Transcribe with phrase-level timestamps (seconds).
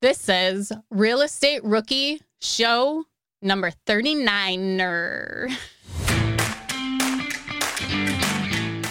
[0.00, 3.02] This is Real Estate Rookie Show
[3.42, 5.50] number 39er.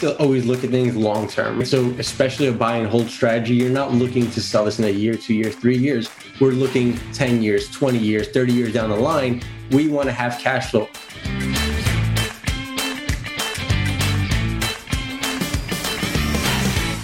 [0.01, 1.63] to always look at things long term.
[1.63, 4.89] So, especially a buy and hold strategy, you're not looking to sell this in a
[4.89, 6.09] year, two years, three years.
[6.41, 9.41] We're looking 10 years, 20 years, 30 years down the line.
[9.71, 10.89] We want to have cash flow.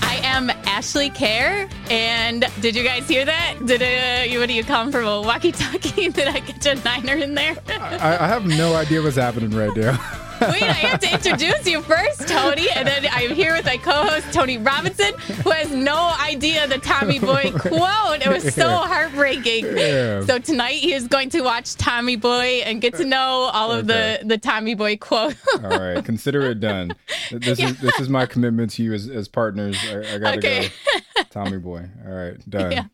[0.01, 3.57] I am Ashley Kerr, and did you guys hear that?
[3.63, 6.09] Did uh, you, what do you come from a walkie-talkie?
[6.09, 7.55] Did I get a niner in there?
[7.67, 10.19] I, I have no idea what's happening right now.
[10.51, 14.31] Wait, I have to introduce you first, Tony, and then I'm here with my co-host
[14.33, 18.21] Tony Robinson, who has no idea the Tommy Boy quote.
[18.25, 19.65] It was so heartbreaking.
[19.77, 20.25] Yeah.
[20.25, 23.87] So tonight he is going to watch Tommy Boy and get to know all of
[23.87, 25.35] the the Tommy Boy quote.
[25.63, 26.95] all right, consider it done.
[27.31, 27.69] This yeah.
[27.69, 29.77] is this is my commitment to you as, as partners.
[29.89, 30.69] I, I gotta okay.
[31.15, 31.89] go, Tommy Boy.
[32.05, 32.71] All right, done.
[32.71, 32.85] Yeah.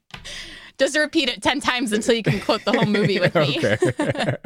[0.78, 3.58] Just repeat it ten times until you can quote the whole movie with me.
[3.58, 4.38] okay.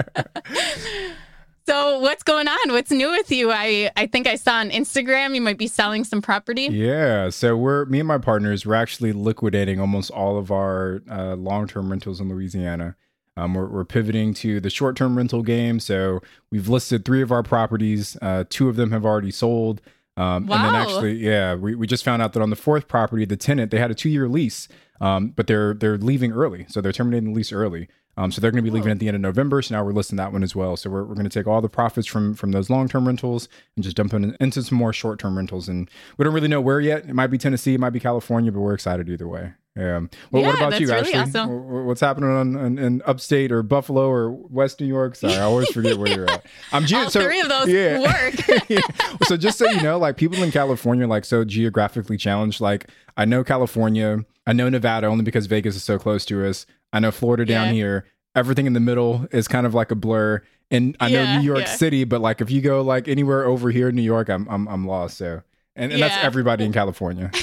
[1.65, 2.71] So what's going on?
[2.71, 3.51] What's new with you?
[3.51, 6.63] I I think I saw on Instagram you might be selling some property.
[6.63, 7.29] Yeah.
[7.29, 11.67] So we're me and my partners we're actually liquidating almost all of our uh, long
[11.67, 12.95] term rentals in Louisiana.
[13.35, 15.79] Um, we're, we're pivoting to the short term rental game.
[15.79, 18.17] So we've listed three of our properties.
[18.21, 19.81] Uh, two of them have already sold.
[20.15, 20.55] Um, wow.
[20.57, 23.37] And then actually, yeah, we, we just found out that on the fourth property, the
[23.37, 24.67] tenant they had a two year lease,
[25.01, 27.87] um, but they're they're leaving early, so they're terminating the lease early.
[28.17, 29.61] Um, so they're going to be leaving at the end of November.
[29.61, 30.77] So now we're listing that one as well.
[30.77, 33.49] So we're, we're going to take all the profits from from those long term rentals
[33.75, 35.67] and just dump them into some more short term rentals.
[35.67, 37.05] And we don't really know where yet.
[37.05, 39.53] It might be Tennessee, it might be California, but we're excited either way.
[39.75, 40.01] Yeah.
[40.29, 41.39] Well, yeah, what about you, really Ashley?
[41.39, 41.85] Awesome.
[41.87, 45.15] What's happening on, in, in, upstate or Buffalo or West New York?
[45.15, 46.45] Sorry, I always forget where you're at.
[46.71, 47.99] I'm ge- all so, three of those yeah.
[47.99, 48.35] work.
[48.69, 48.81] yeah.
[49.25, 52.61] So just so you know, like people in California, like so geographically challenged.
[52.61, 56.67] Like I know California, I know Nevada only because Vegas is so close to us.
[56.93, 57.73] I know Florida down yeah.
[57.73, 58.05] here
[58.35, 60.41] everything in the middle is kind of like a blur.
[60.71, 61.75] And I yeah, know New York yeah.
[61.75, 64.67] City, but like if you go like anywhere over here in New York, I'm I'm
[64.67, 65.17] I'm lost.
[65.17, 65.41] So
[65.75, 67.31] and, and that's everybody in California.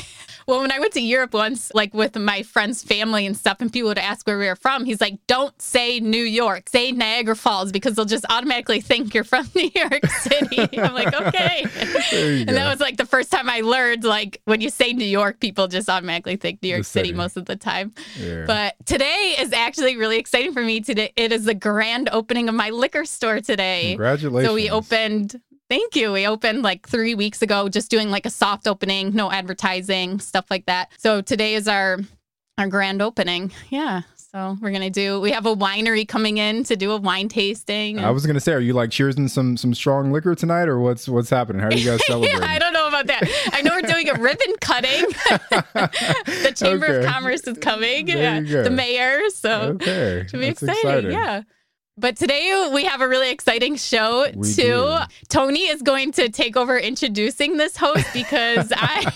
[0.50, 3.72] Well, when I went to Europe once, like with my friend's family and stuff, and
[3.72, 7.36] people would ask where we were from, he's like, don't say New York, say Niagara
[7.36, 10.68] Falls because they'll just automatically think you're from New York City.
[10.76, 11.64] I'm like, okay.
[12.10, 12.54] And go.
[12.54, 15.68] that was like the first time I learned, like, when you say New York, people
[15.68, 17.10] just automatically think New York City.
[17.10, 17.16] City.
[17.16, 17.92] most of the time.
[18.18, 18.44] Yeah.
[18.46, 20.80] But today is actually really exciting for me.
[20.80, 23.90] Today, it is the grand opening of my liquor store today.
[23.90, 24.48] Congratulations.
[24.48, 25.40] So we opened
[25.70, 26.10] Thank you.
[26.10, 30.46] We opened like three weeks ago, just doing like a soft opening, no advertising, stuff
[30.50, 30.90] like that.
[30.98, 32.00] So today is our
[32.58, 33.52] our grand opening.
[33.70, 34.02] Yeah.
[34.16, 35.20] So we're gonna do.
[35.20, 37.98] We have a winery coming in to do a wine tasting.
[37.98, 38.06] And...
[38.06, 41.08] I was gonna say, are you like cheersing some some strong liquor tonight, or what's
[41.08, 41.62] what's happening?
[41.62, 42.38] How are you guys celebrating?
[42.42, 43.22] yeah, I don't know about that.
[43.52, 45.04] I know we're doing a ribbon cutting.
[45.50, 46.98] the Chamber okay.
[46.98, 48.08] of Commerce is coming.
[48.08, 49.30] Yeah, the mayor.
[49.30, 50.26] So okay.
[50.28, 50.90] should be That's exciting.
[50.90, 51.12] exciting.
[51.12, 51.42] Yeah.
[52.00, 54.62] But today we have a really exciting show we too.
[54.62, 54.98] Do.
[55.28, 59.12] Tony is going to take over introducing this host because I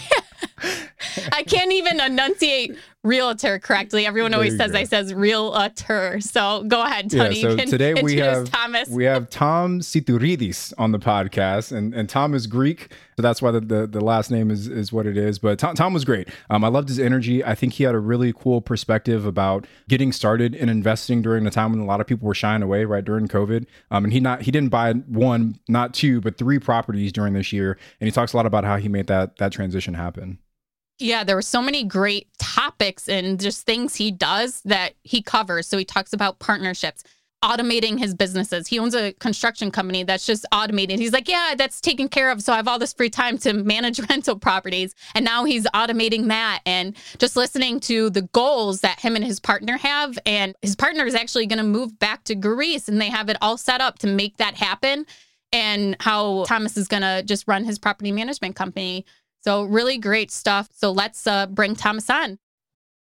[1.33, 4.07] I can't even enunciate realtor correctly.
[4.07, 4.79] Everyone there always says go.
[4.79, 6.19] I says realtor.
[6.21, 7.43] So go ahead, Tony.
[7.43, 8.89] Yeah, so today we have Thomas.
[8.89, 13.51] we have Tom Tsitouridis on the podcast, and and Tom is Greek, so that's why
[13.51, 15.39] the, the, the last name is is what it is.
[15.39, 16.29] But Tom, Tom was great.
[16.51, 17.45] Um, I loved his energy.
[17.45, 21.51] I think he had a really cool perspective about getting started in investing during the
[21.51, 23.67] time when a lot of people were shying away, right during COVID.
[23.91, 27.53] Um, and he not he didn't buy one, not two, but three properties during this
[27.53, 30.39] year, and he talks a lot about how he made that that transition happen.
[30.99, 35.67] Yeah, there were so many great topics and just things he does that he covers.
[35.67, 37.03] So he talks about partnerships,
[37.43, 38.69] automating his businesses.
[38.69, 41.01] He owns a construction company that's just automated.
[41.01, 42.43] He's like, yeah, that's taken care of.
[42.43, 44.95] So I have all this free time to manage rental properties.
[45.17, 49.41] And now he's automating that and just listening to the goals that him and his
[49.41, 50.17] partner have.
[50.25, 53.37] And his partner is actually going to move back to Greece and they have it
[53.43, 55.07] all set up to make that happen.
[55.53, 59.05] And how Thomas is going to just run his property management company
[59.45, 60.71] so, really great stuff.
[60.73, 62.39] So, let's uh, bring Thomas on.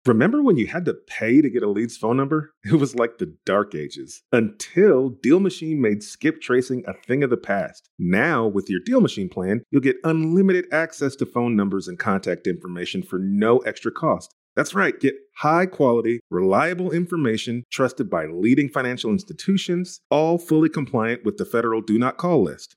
[0.04, 2.52] Remember when you had to pay to get a lead's phone number?
[2.64, 7.30] It was like the dark ages until Deal Machine made skip tracing a thing of
[7.30, 7.88] the past.
[7.98, 12.46] Now, with your Deal Machine plan, you'll get unlimited access to phone numbers and contact
[12.46, 14.34] information for no extra cost.
[14.56, 21.24] That's right, get high quality, reliable information trusted by leading financial institutions, all fully compliant
[21.24, 22.76] with the federal Do Not Call list.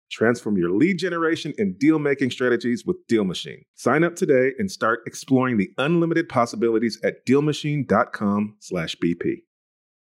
[0.11, 3.63] Transform your lead generation and deal making strategies with Deal Machine.
[3.75, 9.43] Sign up today and start exploring the unlimited possibilities at DealMachine.com/bp.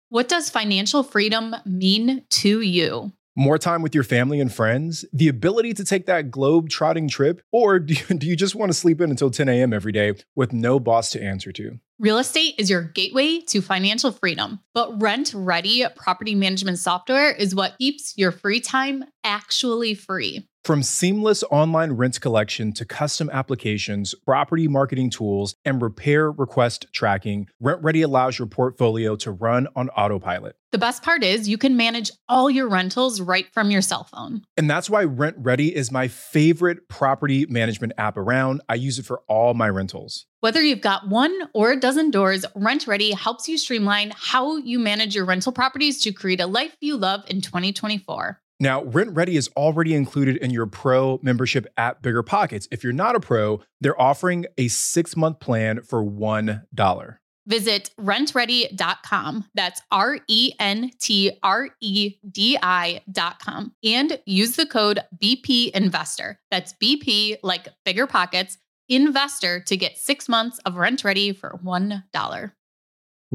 [0.09, 3.12] What does financial freedom mean to you?
[3.34, 7.40] More time with your family and friends, the ability to take that globe trotting trip,
[7.50, 9.73] or do you, do you just want to sleep in until 10 a.m.
[9.73, 11.79] every day with no boss to answer to?
[11.99, 17.79] Real estate is your gateway to financial freedom, but RentRedi property management software is what
[17.79, 20.49] keeps your free time actually free.
[20.64, 27.49] From seamless online rent collection to custom applications, property marketing tools, and repair request tracking,
[27.61, 30.55] RentRedi allows your portfolio to run on autopilot.
[30.70, 34.43] The best part is you can manage all your rentals right from your cell phone.
[34.56, 38.61] And that's why RentRedi is my favorite property management app around.
[38.69, 40.26] I use it for all my rentals.
[40.43, 45.17] Whether you've got one or a dozen doors, RentRedi helps you streamline how you manage
[45.17, 48.42] your rental properties to create a life you love in 2024.
[48.62, 52.69] Now, RentRedi is already included in your pro membership at Bigger Pockets.
[52.70, 57.17] If you're not a pro, they're offering a six month plan for $1.
[57.49, 59.47] Visit rentredi.com.
[59.53, 63.73] That's R E N T R E D I.com.
[63.82, 66.38] And use the code BP Investor.
[66.53, 72.53] That's BP, like Bigger Pockets, Investor to get six months of RentRedi for $1.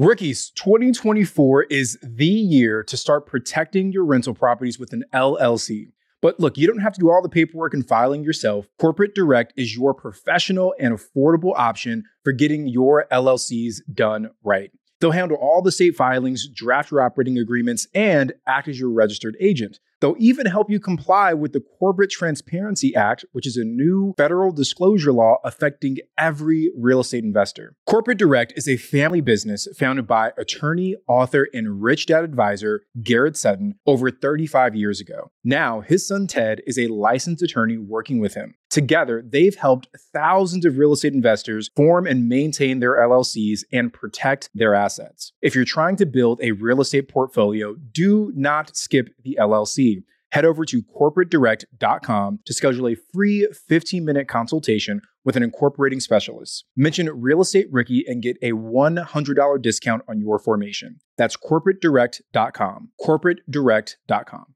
[0.00, 5.90] Rookies, 2024 is the year to start protecting your rental properties with an LLC.
[6.22, 8.68] But look, you don't have to do all the paperwork and filing yourself.
[8.78, 14.70] Corporate Direct is your professional and affordable option for getting your LLCs done right.
[15.00, 19.36] They'll handle all the state filings, draft your operating agreements, and act as your registered
[19.40, 19.80] agent.
[20.00, 24.52] They'll even help you comply with the Corporate Transparency Act, which is a new federal
[24.52, 27.74] disclosure law affecting every real estate investor.
[27.86, 33.36] Corporate Direct is a family business founded by attorney, author, and rich dad advisor Garrett
[33.36, 35.30] Sutton over 35 years ago.
[35.42, 38.54] Now, his son Ted is a licensed attorney working with him.
[38.70, 44.50] Together, they've helped thousands of real estate investors form and maintain their LLCs and protect
[44.54, 45.32] their assets.
[45.40, 50.02] If you're trying to build a real estate portfolio, do not skip the LLC.
[50.32, 56.64] Head over to corporatedirect.com to schedule a free 15 minute consultation with an incorporating specialist.
[56.76, 61.00] Mention Real Estate Rookie and get a $100 discount on your formation.
[61.16, 62.90] That's corporatedirect.com.
[63.00, 64.54] Corporatedirect.com.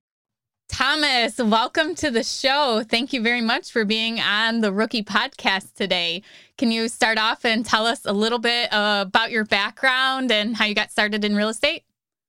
[0.72, 2.82] Thomas, welcome to the show.
[2.88, 6.22] Thank you very much for being on the Rookie Podcast today.
[6.56, 10.56] Can you start off and tell us a little bit uh, about your background and
[10.56, 11.84] how you got started in real estate?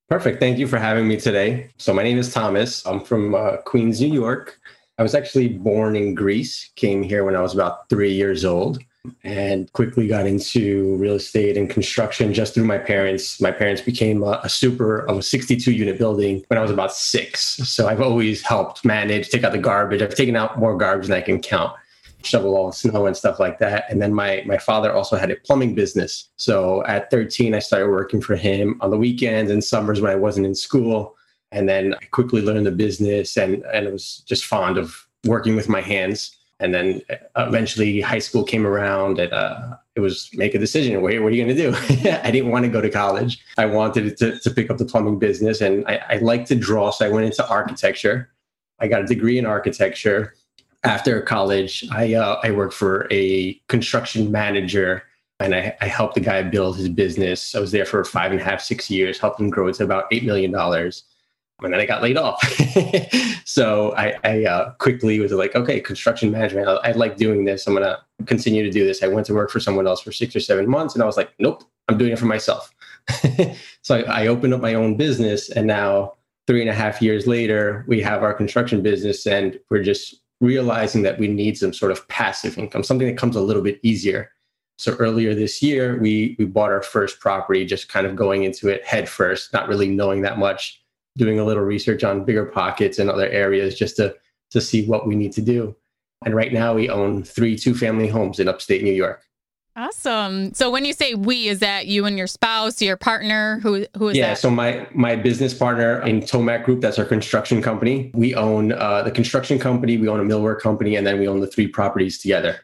[0.10, 0.42] Perfect.
[0.42, 1.72] Thank you for having me today.
[1.78, 2.86] So, my name is Thomas.
[2.86, 4.60] I'm from uh, Queens, New York.
[4.98, 8.78] I was actually born in Greece, came here when I was about three years old
[9.24, 13.42] and quickly got into real estate and construction just through my parents.
[13.42, 16.94] My parents became a, a, super of a 62 unit building when I was about
[16.94, 17.58] six.
[17.68, 20.02] So I've always helped manage, take out the garbage.
[20.02, 21.74] I've taken out more garbage than I can count,
[22.24, 23.86] shovel all the snow and stuff like that.
[23.90, 26.30] And then my my father also had a plumbing business.
[26.38, 30.16] So at 13, I started working for him on the weekends and summers when I
[30.16, 31.16] wasn't in school.
[31.52, 35.70] And then I quickly learned the business and, and was just fond of working with
[35.70, 37.02] my hands and then
[37.36, 41.02] eventually high school came around and uh, it was make a decision.
[41.02, 42.10] What, what are you going to do?
[42.24, 43.44] I didn't want to go to college.
[43.58, 46.90] I wanted to, to pick up the plumbing business and I, I to draw.
[46.92, 48.32] So I went into architecture.
[48.80, 50.36] I got a degree in architecture.
[50.86, 55.04] After college, I, uh, I worked for a construction manager
[55.42, 57.56] and I, I helped the guy build his business.
[57.56, 60.10] I was there for five and a half, six years, helped him grow to about
[60.12, 60.54] $8 million
[61.64, 62.42] and then I got laid off.
[63.46, 66.68] so I, I uh, quickly was like, okay, construction management.
[66.68, 67.68] I, I like doing this.
[67.68, 69.04] I'm gonna continue to do this.
[69.04, 71.18] I went to work for someone else for six or seven months, and I was
[71.18, 72.74] like, nope, I'm doing it for myself.
[73.82, 76.14] so I, I opened up my own business, and now
[76.48, 81.04] three and a half years later, we have our construction business, and we're just realizing
[81.04, 84.32] that we need some sort of passive income, something that comes a little bit easier.
[84.78, 88.68] So earlier this year, we we bought our first property, just kind of going into
[88.70, 90.83] it head first, not really knowing that much
[91.18, 94.16] doing a little research on bigger pockets and other areas just to
[94.52, 95.76] to see what we need to do.
[96.26, 99.24] And right now we own three two family homes in upstate New York.
[99.76, 100.54] Awesome.
[100.54, 103.60] So when you say we, is that you and your spouse, your partner?
[103.64, 104.30] Who who is yeah, that?
[104.30, 108.12] Yeah, so my my business partner in Tomac Group, that's our construction company.
[108.14, 111.40] We own uh, the construction company, we own a millwork company, and then we own
[111.40, 112.60] the three properties together.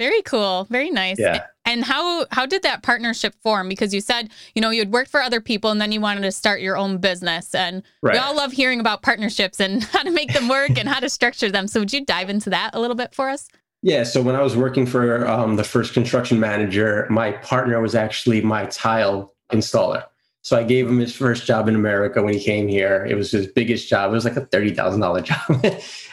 [0.00, 0.66] Very cool.
[0.70, 1.18] Very nice.
[1.20, 1.44] Yeah.
[1.64, 3.68] And how how did that partnership form?
[3.68, 6.22] Because you said, you know, you had worked for other people and then you wanted
[6.22, 7.54] to start your own business.
[7.54, 8.14] And right.
[8.14, 11.10] we all love hearing about partnerships and how to make them work and how to
[11.10, 11.68] structure them.
[11.68, 13.48] So would you dive into that a little bit for us?
[13.82, 14.04] Yeah.
[14.04, 18.40] So when I was working for um, the first construction manager, my partner was actually
[18.40, 20.04] my tile installer.
[20.42, 23.06] So I gave him his first job in America when he came here.
[23.08, 24.10] It was his biggest job.
[24.10, 25.64] It was like a thirty thousand dollar job,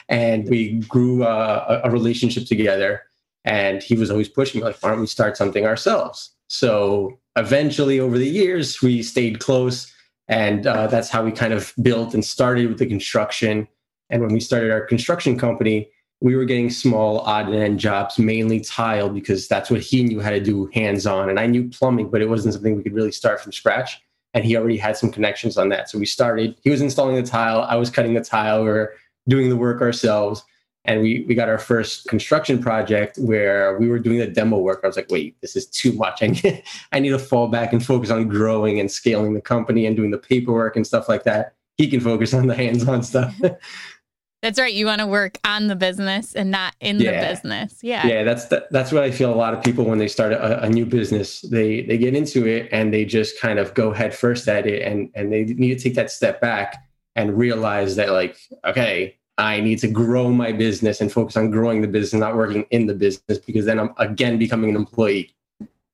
[0.10, 3.04] and we grew uh, a relationship together.
[3.46, 8.00] And he was always pushing me like, "Why don't we start something ourselves?" So eventually,
[8.00, 9.92] over the years, we stayed close,
[10.28, 13.68] and uh, that's how we kind of built and started with the construction.
[14.10, 15.90] And when we started our construction company,
[16.22, 20.20] we were getting small odd and end jobs, mainly tile, because that's what he knew
[20.20, 21.30] how to do hands on.
[21.30, 24.02] And I knew plumbing, but it wasn't something we could really start from scratch
[24.38, 25.90] and he already had some connections on that.
[25.90, 28.94] So we started, he was installing the tile, I was cutting the tile, we are
[29.28, 30.44] doing the work ourselves.
[30.88, 34.80] And we, we got our first construction project where we were doing the demo work.
[34.84, 36.24] I was like, wait, this is too much.
[36.24, 36.64] I need,
[36.94, 40.12] I need to fall back and focus on growing and scaling the company and doing
[40.12, 41.54] the paperwork and stuff like that.
[41.78, 43.40] He can focus on the hands on stuff.
[44.42, 44.74] That's right.
[44.74, 47.20] You want to work on the business and not in yeah.
[47.20, 47.80] the business.
[47.82, 48.06] Yeah.
[48.06, 49.34] Yeah, that's the, that's what I feel.
[49.34, 52.46] A lot of people when they start a, a, new business, they they get into
[52.46, 55.78] it and they just kind of go head first at it, and and they need
[55.78, 56.76] to take that step back
[57.16, 61.82] and realize that like, okay, I need to grow my business and focus on growing
[61.82, 65.34] the business, not working in the business, because then I'm again becoming an employee.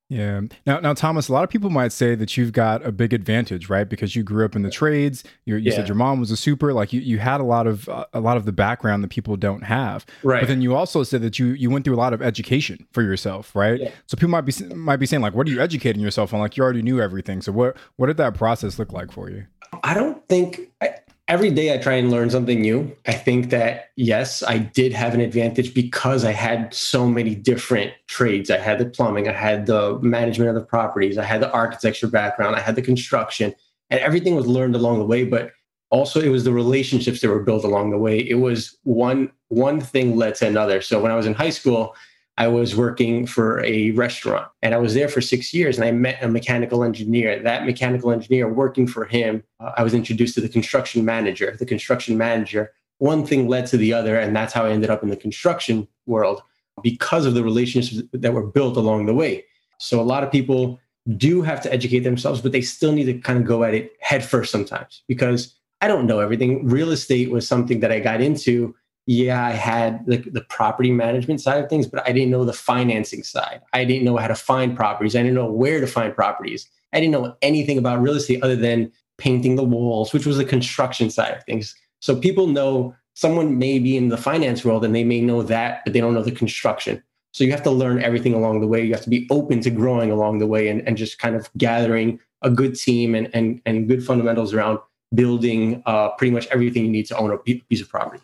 [0.10, 0.42] Yeah.
[0.68, 3.68] Now, now, Thomas, a lot of people might say that you've got a big advantage,
[3.68, 3.90] right?
[3.90, 5.24] Because you grew up in the trades.
[5.46, 5.78] You, you yeah.
[5.78, 6.72] said your mom was a super.
[6.72, 9.36] Like you, you had a lot of uh, a lot of the background that people
[9.38, 10.06] don't have.
[10.22, 10.42] Right.
[10.42, 13.02] But then you also said that you you went through a lot of education for
[13.02, 13.80] yourself, right?
[13.80, 13.92] Yeah.
[14.06, 16.40] So people might be might be saying like, what are you educating yourself on?
[16.40, 17.42] Like you already knew everything.
[17.42, 19.48] So what what did that process look like for you?
[19.84, 20.72] I don't think.
[20.82, 20.96] I,
[21.28, 22.96] every day I try and learn something new.
[23.08, 27.94] I think that yes, I did have an advantage because I had so many different
[28.08, 28.52] trades.
[28.52, 32.08] I had the plumbing, I had the management of the properties, I had the architecture
[32.08, 33.54] background, I had the construction,
[33.90, 35.24] and everything was learned along the way.
[35.24, 35.52] But
[35.90, 38.18] also it was the relationships that were built along the way.
[38.18, 40.82] It was one one thing led to another.
[40.82, 41.96] So when I was in high school,
[42.38, 45.92] I was working for a restaurant and I was there for six years and I
[45.92, 47.40] met a mechanical engineer.
[47.40, 51.56] That mechanical engineer working for him, uh, I was introduced to the construction manager.
[51.58, 54.18] The construction manager, one thing led to the other.
[54.18, 56.42] And that's how I ended up in the construction world
[56.82, 59.46] because of the relationships that were built along the way.
[59.78, 60.80] So a lot of people
[61.18, 63.92] do have to educate themselves, but they still need to kind of go at it
[64.00, 66.68] head first sometimes because I don't know everything.
[66.68, 68.74] Real estate was something that I got into
[69.06, 72.54] yeah, I had the, the property management side of things, but I didn't know the
[72.54, 73.62] financing side.
[73.74, 75.16] I didn't know how to find properties.
[75.16, 76.70] I didn't know where to find properties.
[76.94, 80.46] I didn't know anything about real estate other than painting the walls, which was the
[80.46, 81.76] construction side of things.
[82.00, 85.82] So people know someone may be in the finance world and they may know that,
[85.84, 87.04] but they don't know the construction.
[87.32, 88.84] So you have to learn everything along the way.
[88.84, 91.50] You have to be open to growing along the way and, and just kind of
[91.58, 94.80] gathering a good team and, and, and good fundamentals around
[95.14, 98.24] building uh, pretty much everything you need to own a piece of property.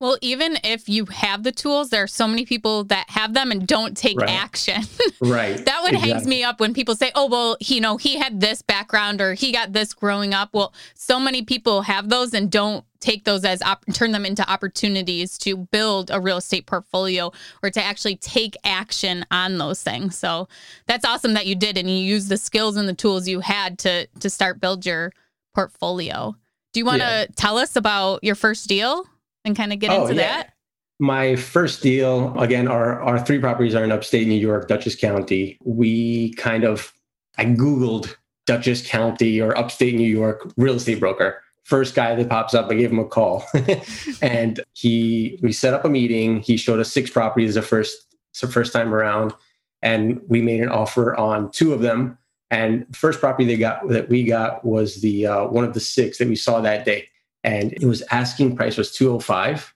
[0.00, 3.50] Well, even if you have the tools, there are so many people that have them
[3.50, 4.30] and don't take right.
[4.30, 4.82] action.
[5.20, 5.56] right.
[5.64, 6.10] That one exactly.
[6.12, 9.34] hangs me up when people say, "Oh, well, you know, he had this background or
[9.34, 13.44] he got this growing up." Well, so many people have those and don't take those
[13.44, 18.16] as op- turn them into opportunities to build a real estate portfolio or to actually
[18.16, 20.16] take action on those things.
[20.16, 20.46] So,
[20.86, 23.80] that's awesome that you did and you used the skills and the tools you had
[23.80, 25.12] to to start build your
[25.56, 26.36] portfolio.
[26.72, 27.26] Do you want to yeah.
[27.34, 29.04] tell us about your first deal?
[29.48, 30.28] And kind of get oh, into yeah.
[30.28, 30.52] that?
[31.00, 35.58] My first deal, again, our, our three properties are in upstate New York, Dutchess County.
[35.64, 36.92] We kind of,
[37.36, 38.14] I Googled
[38.46, 41.42] Dutchess County or upstate New York real estate broker.
[41.64, 43.44] First guy that pops up, I gave him a call.
[44.22, 46.40] and he, we set up a meeting.
[46.40, 49.34] He showed us six properties the first, the first time around.
[49.82, 52.18] And we made an offer on two of them.
[52.50, 56.18] And first property they got that we got was the uh, one of the six
[56.18, 57.08] that we saw that day
[57.44, 59.74] and it was asking price was 205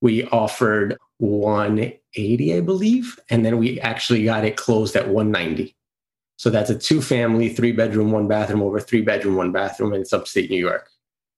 [0.00, 5.74] we offered 180 i believe and then we actually got it closed at 190
[6.36, 10.02] so that's a two family three bedroom one bathroom over three bedroom one bathroom and
[10.02, 10.90] it's upstate new york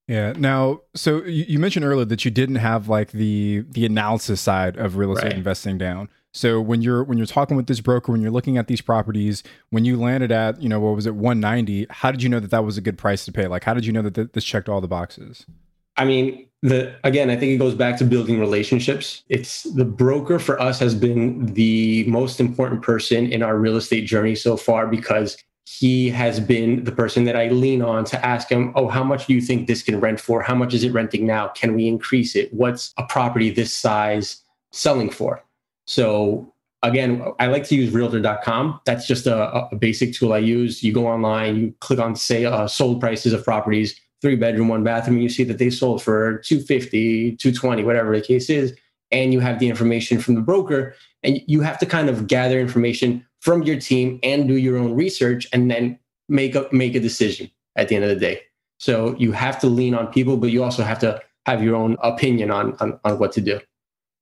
[0.08, 0.32] yeah.
[0.36, 4.96] Now, so you mentioned earlier that you didn't have like the the analysis side of
[4.96, 5.36] real estate right.
[5.36, 6.08] investing down.
[6.34, 9.42] So when you're when you're talking with this broker, when you're looking at these properties,
[9.70, 12.50] when you landed at you know what was it 190, how did you know that
[12.50, 13.46] that was a good price to pay?
[13.46, 15.46] Like, how did you know that th- this checked all the boxes?
[15.96, 19.24] I mean, the again, I think it goes back to building relationships.
[19.28, 24.06] It's the broker for us has been the most important person in our real estate
[24.06, 28.48] journey so far because he has been the person that I lean on to ask
[28.48, 30.42] him, Oh, how much do you think this can rent for?
[30.42, 31.48] How much is it renting now?
[31.48, 32.52] Can we increase it?
[32.52, 35.44] What's a property this size selling for?
[35.86, 38.80] So again, I like to use realtor.com.
[38.84, 40.82] That's just a, a, basic tool I use.
[40.82, 44.84] You go online, you click on say uh, sold prices of properties, three bedroom, one
[44.84, 48.74] bathroom, and you see that they sold for 250, 220, whatever the case is.
[49.10, 52.58] And you have the information from the broker, and you have to kind of gather
[52.58, 55.98] information from your team and do your own research and then
[56.28, 58.40] make a make a decision at the end of the day.
[58.78, 61.96] So you have to lean on people, but you also have to have your own
[62.02, 63.60] opinion on, on, on what to do.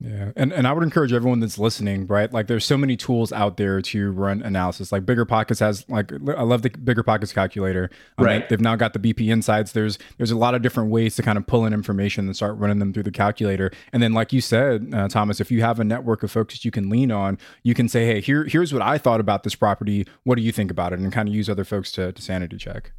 [0.03, 0.31] Yeah.
[0.35, 2.31] And and I would encourage everyone that's listening, right?
[2.33, 4.91] Like there's so many tools out there to run analysis.
[4.91, 7.91] Like Bigger Pockets has like I love the Bigger Pockets calculator.
[8.17, 8.49] Um, right.
[8.49, 9.73] They've now got the BP insights.
[9.73, 12.57] There's there's a lot of different ways to kind of pull in information and start
[12.57, 13.69] running them through the calculator.
[13.93, 16.65] And then like you said, uh, Thomas, if you have a network of folks that
[16.65, 19.53] you can lean on, you can say, "Hey, here here's what I thought about this
[19.53, 20.07] property.
[20.23, 22.57] What do you think about it?" and kind of use other folks to, to sanity
[22.57, 22.91] check.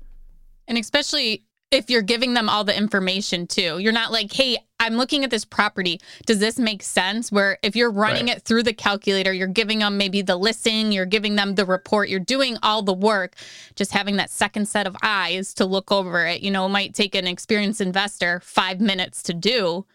[0.69, 3.79] And especially if you're giving them all the information too.
[3.79, 6.01] You're not like, hey, I'm looking at this property.
[6.27, 7.33] Does this make sense?
[7.33, 8.37] Where if you're running right.
[8.37, 12.11] it through the calculator, you're giving them maybe the listing, you're giving them the report,
[12.11, 13.37] you're doing all the work.
[13.75, 17.15] Just having that second set of eyes to look over it, you know, might take
[17.15, 19.87] an experienced investor five minutes to do.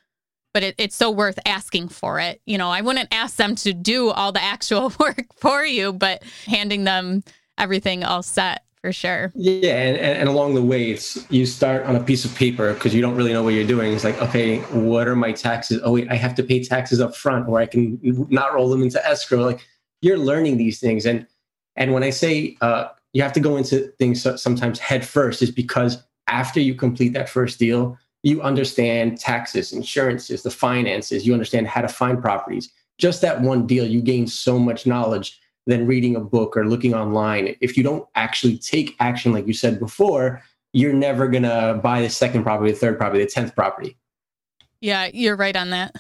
[0.53, 2.41] But it, it's so worth asking for it.
[2.45, 6.23] You know, I wouldn't ask them to do all the actual work for you, but
[6.47, 7.23] handing them
[7.59, 9.31] everything all set for sure.
[9.35, 12.93] Yeah, and, and along the way, it's you start on a piece of paper because
[12.93, 13.93] you don't really know what you're doing.
[13.93, 15.81] It's like, okay, what are my taxes?
[15.83, 18.81] Oh wait, I have to pay taxes up front, or I can not roll them
[18.81, 19.39] into escrow.
[19.39, 19.65] Like
[20.01, 21.25] you're learning these things, and
[21.75, 25.51] and when I say uh, you have to go into things sometimes head first, is
[25.51, 31.25] because after you complete that first deal, you understand taxes, insurances, the finances.
[31.25, 32.69] You understand how to find properties.
[32.97, 36.95] Just that one deal, you gain so much knowledge than reading a book or looking
[36.95, 37.55] online.
[37.61, 40.41] If you don't actually take action, like you said before,
[40.73, 43.97] you're never going to buy the second property, the third property, the 10th property.
[44.79, 45.95] Yeah, you're right on that.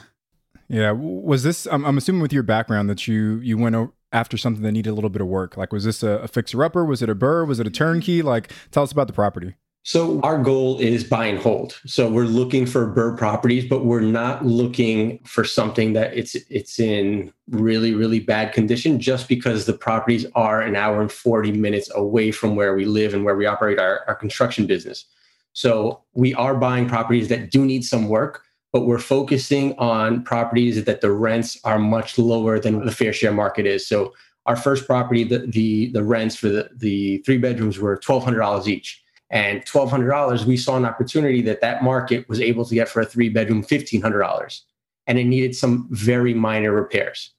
[0.69, 0.91] Yeah.
[0.91, 4.71] Was this, I'm, I'm assuming with your background that you, you went after something that
[4.71, 5.57] needed a little bit of work.
[5.57, 6.85] Like, was this a, a fixer upper?
[6.85, 7.47] Was it a BRRRR?
[7.47, 8.21] Was it a turnkey?
[8.21, 9.55] Like, tell us about the property.
[9.87, 11.79] So our goal is buy and hold.
[11.85, 16.77] So we're looking for BRRRR properties, but we're not looking for something that it's it's
[16.77, 21.89] in really really bad condition just because the properties are an hour and 40 minutes
[21.95, 25.05] away from where we live and where we operate our, our construction business.
[25.53, 30.83] So we are buying properties that do need some work, but we're focusing on properties
[30.83, 33.87] that the rents are much lower than the fair share market is.
[33.87, 34.13] So
[34.47, 39.01] our first property, the the, the rents for the, the three bedrooms were $1,200 each
[39.29, 43.05] and $1,200, we saw an opportunity that that market was able to get for a
[43.05, 44.61] three bedroom $1,500.
[45.05, 47.31] And it needed some very minor repairs.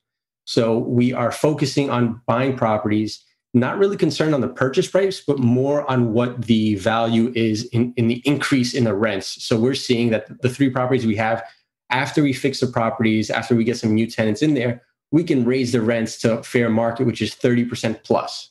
[0.44, 3.22] So we are focusing on buying properties,
[3.52, 7.92] not really concerned on the purchase price, but more on what the value is in,
[7.96, 9.44] in the increase in the rents.
[9.44, 11.42] So we're seeing that the three properties we have,
[11.90, 15.44] after we fix the properties, after we get some new tenants in there, we can
[15.44, 18.50] raise the rents to fair market, which is 30% plus.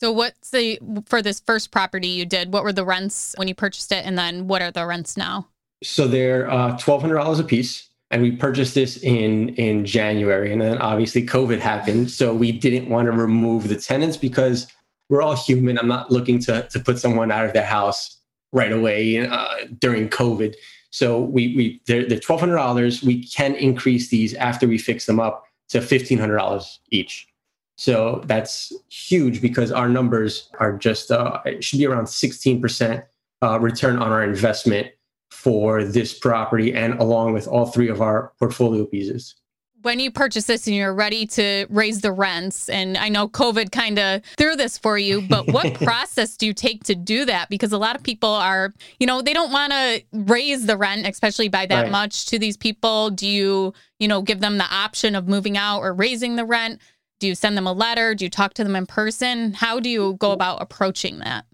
[0.00, 2.52] So what's the for this first property you did?
[2.52, 5.48] What were the rents when you purchased it, and then what are the rents now?
[5.82, 10.52] So they're uh, twelve hundred dollars a piece, and we purchased this in in January,
[10.52, 14.66] and then obviously COVID happened, so we didn't want to remove the tenants because
[15.08, 15.78] we're all human.
[15.78, 18.18] I'm not looking to to put someone out of their house
[18.52, 20.54] right away uh, during COVID.
[20.90, 23.02] So we we they're, they're twelve hundred dollars.
[23.02, 27.28] We can increase these after we fix them up to fifteen hundred dollars each.
[27.76, 33.04] So that's huge because our numbers are just, uh, it should be around 16%
[33.42, 34.88] uh, return on our investment
[35.30, 39.34] for this property and along with all three of our portfolio pieces.
[39.82, 43.70] When you purchase this and you're ready to raise the rents, and I know COVID
[43.70, 47.50] kind of threw this for you, but what process do you take to do that?
[47.50, 51.06] Because a lot of people are, you know, they don't want to raise the rent,
[51.06, 51.90] especially by that right.
[51.90, 53.10] much to these people.
[53.10, 56.80] Do you, you know, give them the option of moving out or raising the rent?
[57.24, 58.14] Do you send them a letter?
[58.14, 59.54] Do you talk to them in person?
[59.54, 61.46] How do you go about approaching that?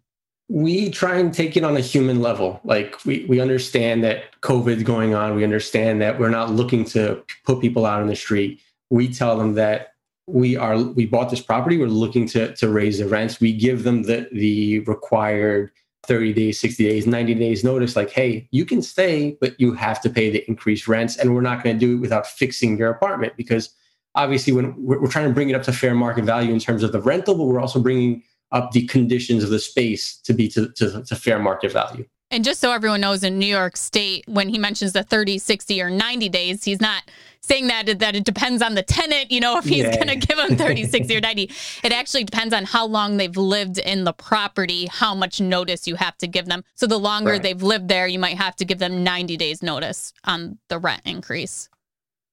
[0.48, 2.60] We try and take it on a human level.
[2.64, 5.36] Like we, we understand that COVID's going on.
[5.36, 8.60] We understand that we're not looking to put people out on the street.
[8.90, 9.92] We tell them that
[10.26, 11.78] we are we bought this property.
[11.78, 13.40] We're looking to to raise the rents.
[13.40, 15.70] We give them the the required
[16.02, 20.00] 30 days, 60 days, 90 days notice like, hey, you can stay, but you have
[20.00, 21.16] to pay the increased rents.
[21.16, 23.72] And we're not going to do it without fixing your apartment because
[24.14, 26.82] obviously when we're, we're trying to bring it up to fair market value in terms
[26.82, 30.48] of the rental, but we're also bringing up the conditions of the space to be
[30.48, 32.04] to, to, to fair market value.
[32.32, 35.82] And just so everyone knows, in New York State, when he mentions the 30, 60,
[35.82, 37.02] or 90 days, he's not
[37.40, 39.96] saying that that it depends on the tenant, you know, if he's yeah.
[39.96, 41.50] going to give them 30, 60, or 90.
[41.82, 45.96] It actually depends on how long they've lived in the property, how much notice you
[45.96, 46.62] have to give them.
[46.76, 47.42] So the longer right.
[47.42, 51.02] they've lived there, you might have to give them 90 days notice on the rent
[51.04, 51.68] increase.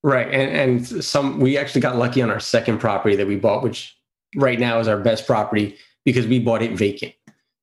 [0.03, 0.27] Right.
[0.27, 3.95] And and some we actually got lucky on our second property that we bought, which
[4.35, 7.13] right now is our best property because we bought it vacant.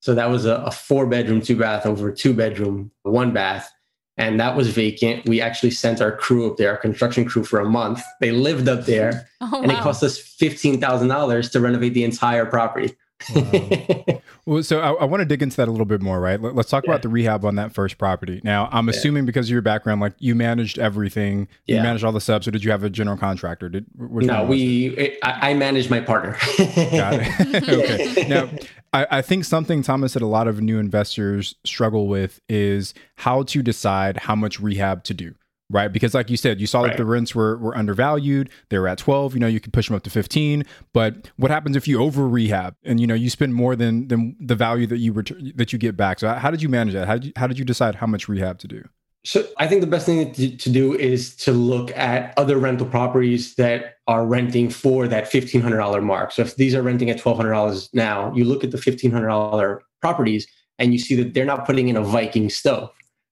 [0.01, 3.73] So that was a, a four bedroom, two bath over two bedroom, one bath.
[4.17, 5.27] And that was vacant.
[5.29, 8.01] We actually sent our crew up there, our construction crew for a month.
[8.21, 12.95] They lived up there Oh, and it cost us $15,000 to renovate the entire property.
[13.35, 14.21] Wow.
[14.47, 16.41] Well, so I, I want to dig into that a little bit more, right?
[16.41, 16.91] Let, us talk Yeah.
[16.91, 18.41] about the rehab on that first property.
[18.45, 18.91] Now, I'm Yeah.
[18.91, 22.51] assuming because of your background, like you managed everything, you managed all the subs, or
[22.51, 23.69] did you have a general contractor?
[23.69, 24.49] Did no, one was it?
[24.51, 26.37] we, it, I, I managed my partner.
[26.59, 27.69] Got it.
[28.15, 28.29] okay.
[28.29, 28.51] Now,
[28.93, 33.43] I, I think something Thomas that a lot of new investors struggle with is how
[33.45, 35.35] to decide how much rehab to do.
[35.71, 35.89] Right.
[35.89, 38.51] Because like you said, you saw that the rents were, were undervalued.
[38.69, 40.65] They were at 12, you know, you could push them up to 15.
[40.93, 44.37] But what happens if you over rehab and, you know, you spend more than, than
[44.39, 46.21] the value that you return, that you get back?
[46.21, 47.07] So how did you manage that?
[47.07, 48.85] How did you, how did you decide how much rehab to do?
[49.27, 52.87] So I think the best thing to, to do is to look at other rental
[52.87, 56.31] properties that are renting for that fifteen hundred dollar mark.
[56.33, 59.11] So if these are renting at twelve hundred dollars now, you look at the fifteen
[59.11, 60.47] hundred dollar properties
[60.79, 62.91] and you see that they're not putting in a Viking stove,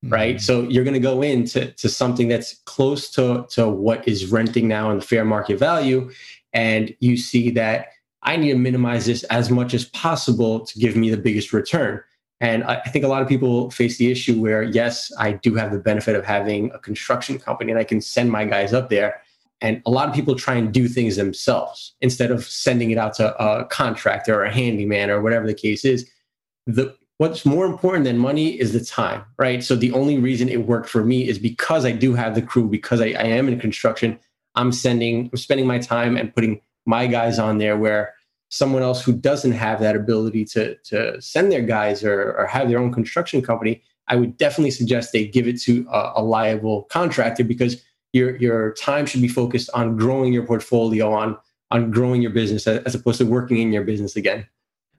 [0.08, 0.36] right?
[0.36, 0.42] Mm-hmm.
[0.42, 4.68] So you're going to go into to something that's close to to what is renting
[4.68, 6.10] now in the fair market value,
[6.52, 7.88] and you see that
[8.22, 12.00] I need to minimize this as much as possible to give me the biggest return.
[12.40, 15.54] And I I think a lot of people face the issue where, yes, I do
[15.54, 18.90] have the benefit of having a construction company and I can send my guys up
[18.90, 19.22] there.
[19.60, 23.14] And a lot of people try and do things themselves instead of sending it out
[23.14, 26.10] to a contractor or a handyman or whatever the case is.
[26.66, 29.62] The what's more important than money is the time, right?
[29.62, 32.68] So the only reason it worked for me is because I do have the crew,
[32.68, 34.18] because I, I am in construction.
[34.54, 38.14] I'm sending, I'm spending my time and putting my guys on there where
[38.52, 42.68] someone else who doesn't have that ability to to send their guys or, or have
[42.68, 46.82] their own construction company, I would definitely suggest they give it to a, a liable
[46.84, 51.38] contractor because your your time should be focused on growing your portfolio, on
[51.70, 54.46] on growing your business as as opposed to working in your business again.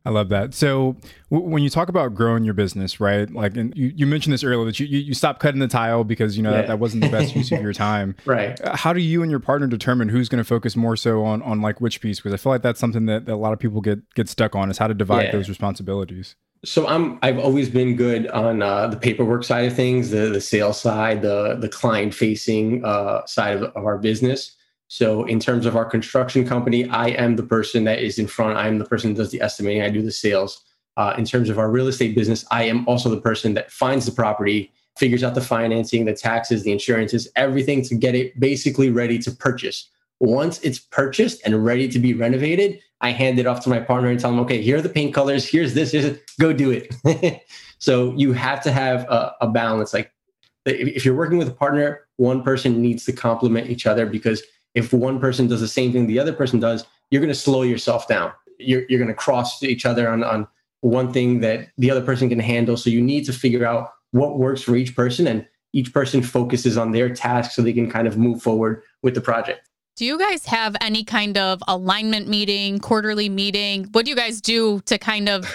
[0.06, 0.54] I love that.
[0.54, 0.98] So
[1.32, 3.32] w- when you talk about growing your business, right?
[3.32, 6.04] Like, and you, you mentioned this earlier that you, you, you stopped cutting the tile
[6.04, 6.68] because, you know, that, Yeah.
[6.68, 8.16] that wasn't the best use of your time.
[8.26, 8.60] Right.
[8.62, 11.42] Uh, How do you and your partner determine who's going to focus more so on,
[11.44, 12.20] on like which piece?
[12.20, 14.56] Because I feel like that's something that, that a lot of people get, get stuck
[14.56, 15.32] on is how to divide Yeah.
[15.32, 16.36] those responsibilities.
[16.66, 20.40] So I'm I've always been good on uh, the paperwork side of things, the the
[20.40, 24.56] sales side, the the client facing uh, side of, of our business.
[24.94, 28.60] So in terms of our construction company, I am the person that is in front.
[28.60, 29.82] I am the person that does the estimating.
[29.82, 30.64] I do the sales.
[30.98, 34.06] Uh, in terms of our real estate business, I am also the person that finds
[34.06, 38.92] the property, figures out the financing, the taxes, the insurances, everything to get it basically
[38.92, 39.90] ready to purchase.
[40.20, 44.10] Once it's purchased and ready to be renovated, I hand it off to my partner
[44.10, 45.44] and tell them, okay, here are the paint colors.
[45.44, 45.92] Here's this.
[45.92, 46.22] Here's it.
[46.40, 47.42] Go do it.
[47.80, 49.92] so you have to have a, a balance.
[49.92, 50.14] Like
[50.68, 54.44] if if you're working with a partner, one person needs to complement each other because
[54.76, 57.62] if one person does the same thing the other person does, you're going to slow
[57.64, 58.32] yourself down.
[58.60, 60.48] You're, you're going to cross each other on, on
[60.82, 62.78] one thing that the other person can handle.
[62.78, 66.78] So you need to figure out what works for each person and each person focuses
[66.78, 69.70] on their task so they can kind of move forward with the project.
[69.96, 73.86] Do you guys have any kind of alignment meeting, quarterly meeting?
[73.92, 75.48] What do you guys do to kind of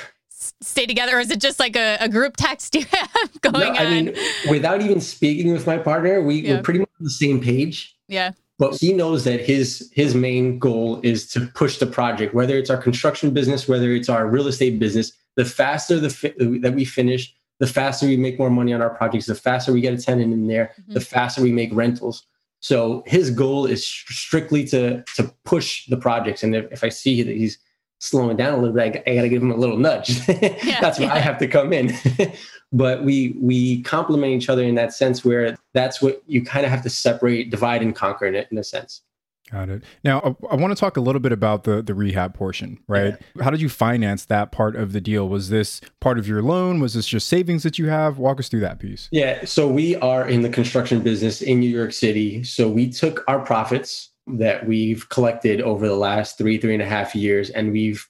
[0.61, 1.16] stay together?
[1.16, 3.76] Or is it just like a, a group text you have going No, on?
[3.76, 4.14] I mean,
[4.48, 6.57] without even speaking with my partner, we, Yeah.
[6.57, 7.96] we're pretty much on the same page.
[8.09, 8.33] yeah.
[8.59, 12.71] But he knows that his his main goal is to push the project whether it's
[12.71, 16.85] our construction business whether it's our real estate business the faster the fi- that we
[16.85, 20.03] finish the faster we make more money on our projects the faster we get a
[20.03, 20.94] tenant in there Mhm.
[20.94, 22.25] the faster we make rentals.
[22.61, 26.42] So his goal is st- strictly to to push the projects.
[26.42, 27.57] And if, if i see that he's
[28.01, 30.09] slowing down a little bit i, I got to give him a little nudge.
[30.27, 31.87] That's where i have to come in
[32.72, 36.70] but we we complement each other in that sense where that's what you kind of
[36.70, 39.02] have to separate divide and conquer in, it, in a sense
[39.50, 39.83] Got it.
[40.04, 43.16] Now, I, I want to talk a little bit about the the rehab portion, right?
[43.40, 45.26] How did you finance that part of the deal?
[45.26, 46.81] Was this part of your loan?
[46.81, 48.18] Was this just savings that you have?
[48.18, 49.09] Walk us through that piece.
[49.11, 53.24] yeah so we are in the construction business in new york city so we took
[53.28, 57.72] our profits that we've collected over the last three three and a half years and
[57.72, 58.07] we've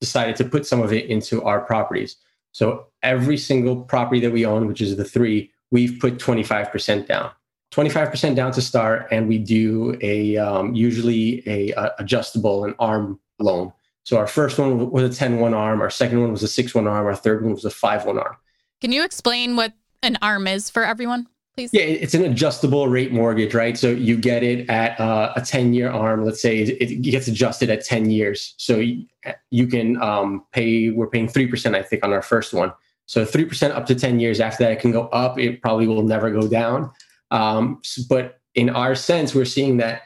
[0.00, 2.16] decided to put some of it into our properties
[2.52, 7.30] so every single property that we own which is the three we've put 25% down.
[7.72, 13.18] 25% down to start and we do a um, usually a, uh adjustable an arm
[13.38, 13.72] loan.
[14.04, 17.06] So our first one was a 10-1 arm our second one was a 6-1 arm
[17.06, 18.36] our third one was a 5-1 arm.
[18.80, 21.70] Can you explain what an arm is for everyone, please?
[21.72, 23.76] yeah it's an adjustable rate mortgage right?
[23.76, 27.84] So you get it at uh, a 10-year arm let's say it, gets adjusted at
[27.84, 28.54] 10 years.
[28.58, 29.06] So you,
[29.50, 32.72] you can um, pay we're paying 3% i think on our first one
[33.06, 36.02] so 3% up to 10 years after that it can go up it probably will
[36.02, 36.90] never go down
[37.30, 40.02] um, but in our sense, we're seeing that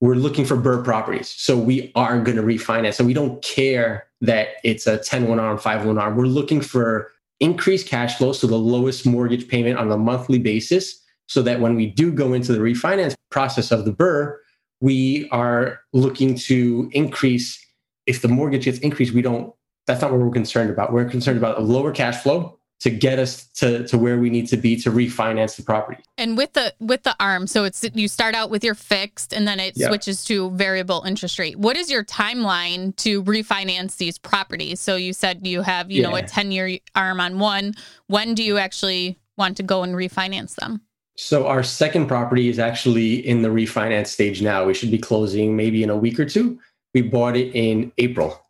[0.00, 1.28] we're looking for BRRRR properties.
[1.36, 2.94] So we are going to refinance.
[2.94, 6.16] So we don't care that it's a 10 1 arm, 5 1 arm.
[6.16, 8.32] We're looking for increased cash flow.
[8.32, 10.96] So the lowest mortgage payment on a monthly basis.
[11.26, 14.36] So that when we do go into the refinance process of the BRRRR,
[14.80, 17.58] we are looking to increase.
[18.06, 19.54] If the mortgage gets increased, we don't,
[19.90, 20.92] that's not what we're concerned about.
[20.92, 24.46] We're concerned about a lower cash flow to get us to, to where we need
[24.48, 26.02] to be to refinance the property.
[26.16, 29.48] And with the with the arm, so it's you start out with your fixed and
[29.48, 29.88] then it yeah.
[29.88, 31.58] switches to variable interest rate.
[31.58, 34.80] What is your timeline to refinance these properties?
[34.80, 36.08] So you said you have, you yeah.
[36.08, 37.74] know, a 10-year arm on one.
[38.06, 40.82] When do you actually want to go and refinance them?
[41.16, 44.64] So our second property is actually in the refinance stage now.
[44.64, 46.60] We should be closing maybe in a week or two.
[46.94, 48.40] We bought it in April.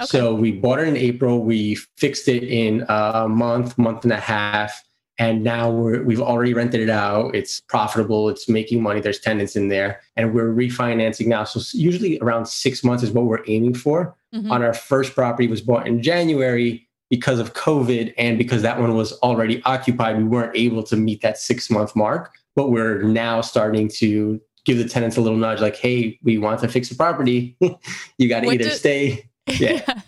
[0.00, 0.06] Okay.
[0.06, 1.42] So we bought it in April.
[1.42, 4.82] We fixed it in a month, month and a half,
[5.18, 7.34] and now we're, we've already rented it out.
[7.34, 8.28] It's profitable.
[8.28, 9.00] It's making money.
[9.00, 11.44] There's tenants in there, and we're refinancing now.
[11.44, 14.14] So usually around six months is what we're aiming for.
[14.34, 14.52] Mm-hmm.
[14.52, 18.94] On our first property was bought in January because of COVID and because that one
[18.94, 20.18] was already occupied.
[20.18, 24.78] We weren't able to meet that six month mark, but we're now starting to give
[24.78, 27.56] the tenants a little nudge like hey we want to fix the property
[28.18, 29.26] you got to either stay
[29.58, 30.00] yeah.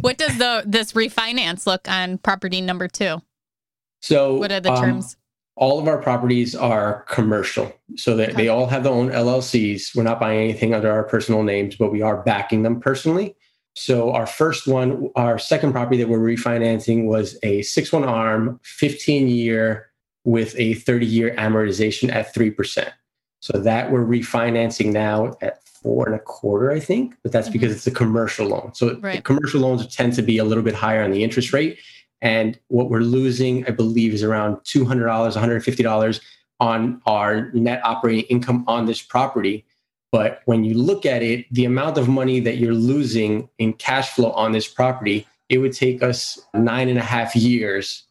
[0.00, 3.22] what does the this refinance look on property number two?
[4.00, 5.16] So what are the um, terms?
[5.56, 7.72] All of our properties are commercial.
[7.96, 8.36] So that okay.
[8.36, 9.94] they all have their own LLCs.
[9.94, 13.36] We're not buying anything under our personal names, but we are backing them personally.
[13.76, 19.28] So our first one, our second property that we're refinancing was a 6-1 arm, 15
[19.28, 19.90] year
[20.24, 22.90] with a 30 year amortization at 3%.
[23.44, 27.52] So that we're refinancing now at four and a quarter, I think, but that's mm-hmm.
[27.52, 28.72] because it's a commercial loan.
[28.72, 29.22] So right.
[29.22, 31.78] commercial loans tend to be a little bit higher on the interest rate.
[32.22, 35.04] And what we're losing, I believe, is around $200,
[35.36, 36.20] $150
[36.58, 39.66] on our net operating income on this property.
[40.10, 44.08] But when you look at it, the amount of money that you're losing in cash
[44.08, 48.04] flow on this property, it would take us nine and a half years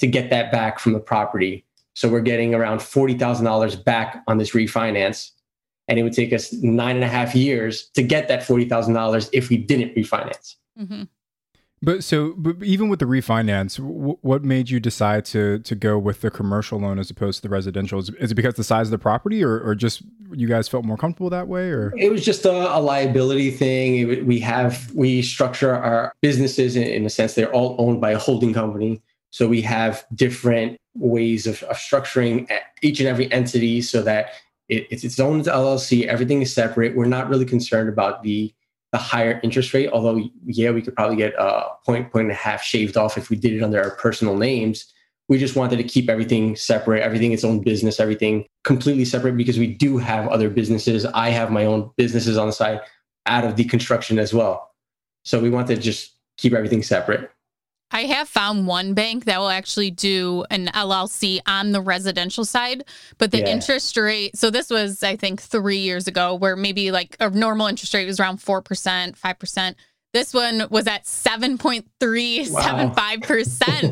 [0.00, 1.64] to get that back from the property.
[2.00, 5.32] So we're getting around $40,000 back on this refinance
[5.86, 8.94] and it would take us nine and a half years to get that forty thousand
[8.94, 10.54] dollars if we didn't refinance.
[10.80, 11.02] Mm-hmm.
[11.82, 15.98] But so, but even with the refinance, w- what made you decide to to go
[15.98, 17.98] with the commercial loan as opposed to the residential?
[17.98, 20.84] Is, is it because the size of the property, or, or just you guys felt
[20.84, 24.10] more comfortable that way, or it was just a, a liability thing?
[24.10, 28.12] It, we have we structure our businesses in, in a sense they're all owned by
[28.12, 32.50] a holding company, so we have different ways of, of structuring
[32.82, 34.30] each and every entity so that
[34.68, 36.06] it, it's its own LLC.
[36.06, 36.96] Everything is separate.
[36.96, 38.52] We're not really concerned about the
[38.92, 39.88] the higher interest rate.
[39.92, 43.30] Although, yeah, we could probably get a point point and a half shaved off if
[43.30, 44.92] we did it under our personal names.
[45.28, 49.60] We just wanted to keep everything separate, everything its own business, everything completely separate because
[49.60, 51.06] we do have other businesses.
[51.06, 52.80] I have my own businesses on the side
[53.26, 54.72] out of the construction as well.
[55.22, 57.30] So we want to just keep everything separate.
[57.92, 62.84] I have found one bank that will actually do an LLC on the residential side,
[63.18, 63.48] but the yeah.
[63.48, 64.36] interest rate.
[64.36, 68.06] So this was, I think, three years ago, where maybe like a normal interest rate
[68.06, 69.74] was around 4%, 5%.
[70.12, 72.52] This one was at 7.375%.
[72.52, 72.92] Wow.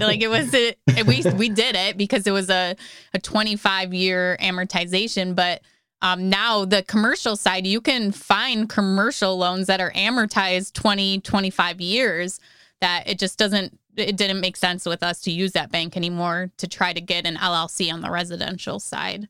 [0.06, 0.74] like it was, a,
[1.06, 2.76] we, we did it because it was a,
[3.14, 5.34] a 25 year amortization.
[5.34, 5.62] But
[6.02, 11.80] um, now the commercial side, you can find commercial loans that are amortized 20, 25
[11.80, 12.38] years
[12.80, 16.50] that it just doesn't it didn't make sense with us to use that bank anymore
[16.58, 19.28] to try to get an LLC on the residential side.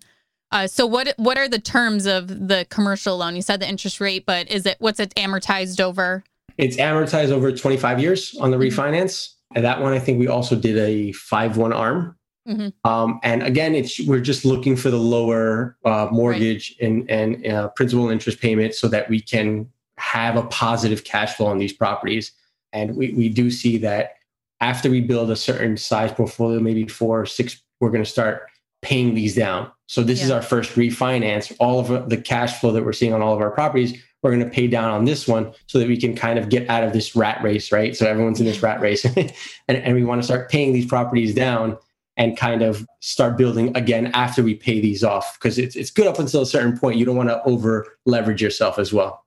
[0.50, 3.36] Uh, so what what are the terms of the commercial loan?
[3.36, 6.24] You said the interest rate, but is it what's it amortized over?
[6.56, 8.80] It's amortized over 25 years on the mm-hmm.
[8.80, 9.34] refinance.
[9.54, 12.16] And that one, I think we also did a five one arm.
[12.46, 12.90] Mm-hmm.
[12.90, 16.88] Um, and again, it's we're just looking for the lower uh, mortgage right.
[16.88, 21.46] and and uh, principal interest payment so that we can have a positive cash flow
[21.46, 22.32] on these properties.
[22.72, 24.17] And we we do see that
[24.60, 28.42] after we build a certain size portfolio, maybe four or six, we're going to start
[28.82, 29.70] paying these down.
[29.86, 30.26] So this yeah.
[30.26, 31.54] is our first refinance.
[31.58, 34.44] All of the cash flow that we're seeing on all of our properties, we're going
[34.44, 36.92] to pay down on this one so that we can kind of get out of
[36.92, 37.96] this rat race, right?
[37.96, 39.32] So everyone's in this rat race, and,
[39.68, 41.78] and we want to start paying these properties down
[42.16, 46.08] and kind of start building again after we pay these off because it's it's good
[46.08, 46.98] up until a certain point.
[46.98, 49.24] You don't want to over leverage yourself as well.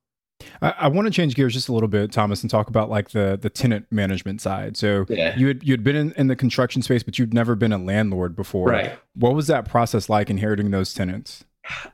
[0.62, 3.12] I, I want to change gears just a little bit, Thomas, and talk about like
[3.12, 4.78] the the tenant management side.
[4.78, 5.38] So yeah.
[5.38, 7.78] you had you had been in, in the construction space, but you'd never been a
[7.78, 8.68] landlord before.
[8.70, 8.98] Right.
[9.16, 11.46] What was that process like inheriting those tenants?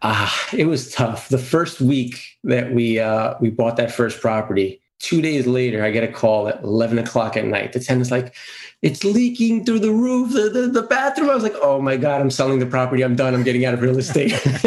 [0.02, 1.30] Ah, it was tough.
[1.30, 5.92] The first week that we uh, we bought that first property, Two days later, I
[5.92, 7.74] get a call at 11 o'clock at night.
[7.74, 8.34] The tenant's like,
[8.82, 11.30] it's leaking through the roof, the, the, the bathroom.
[11.30, 13.04] I was like, oh my God, I'm selling the property.
[13.04, 13.34] I'm done.
[13.34, 14.34] I'm getting out of real estate.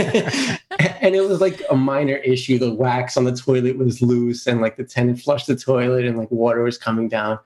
[1.01, 2.59] and it was like a minor issue.
[2.59, 6.19] The wax on the toilet was loose and like the tenant flushed the toilet and
[6.19, 7.39] like water was coming down.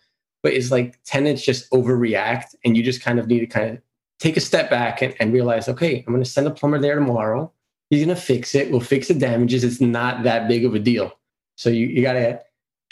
[0.42, 3.82] But it's like tenants just overreact and you just kind of need to kind of
[4.18, 6.94] take a step back and, and realize, okay, I'm going to send a plumber there
[6.94, 7.52] tomorrow.
[7.90, 8.70] He's going to fix it.
[8.70, 9.64] We'll fix the damages.
[9.64, 11.18] It's not that big of a deal.
[11.56, 12.40] So you, you got to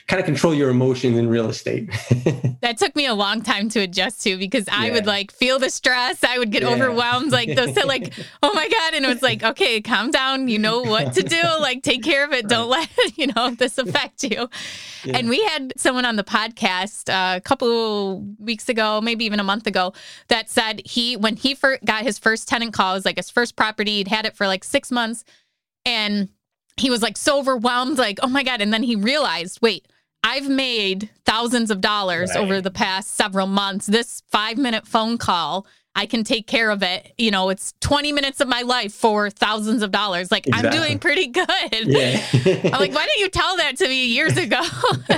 [0.09, 1.89] kind of control your emotions in real estate.
[2.61, 4.95] that took me a long time to adjust to because I yeah.
[4.95, 6.23] would like feel the stress.
[6.25, 6.71] I would get yeah.
[6.71, 8.13] overwhelmed, like those like,
[8.43, 8.95] oh my God.
[8.95, 10.49] And it was like, okay, calm down.
[10.49, 11.41] You know what to do.
[11.63, 12.45] Like take care of it.
[12.45, 12.49] Right.
[12.49, 14.49] Don't let, you know, this affect you.
[15.05, 15.19] Yeah.
[15.19, 19.45] And we had someone on the podcast uh, a couple weeks ago, maybe even a
[19.45, 19.93] month ago,
[20.29, 23.31] that said he, when he first got his first tenant call, it was like his
[23.31, 25.25] first property, he'd had it for like six months.
[25.85, 26.31] And
[26.77, 28.61] he was like so overwhelmed, like, oh my God.
[28.61, 29.87] And then he realized, wait,
[30.25, 32.43] I've made thousands of dollars right.
[32.43, 33.87] over the past several months.
[33.87, 37.13] This five minute phone call, I can take care of it.
[37.19, 40.31] You know, it's 20 minutes of my life for thousands of dollars.
[40.31, 40.69] Like, exactly.
[40.69, 41.47] I'm doing pretty good.
[41.73, 42.25] Yeah.
[42.35, 44.61] I'm like, why didn't you tell that to me years ago?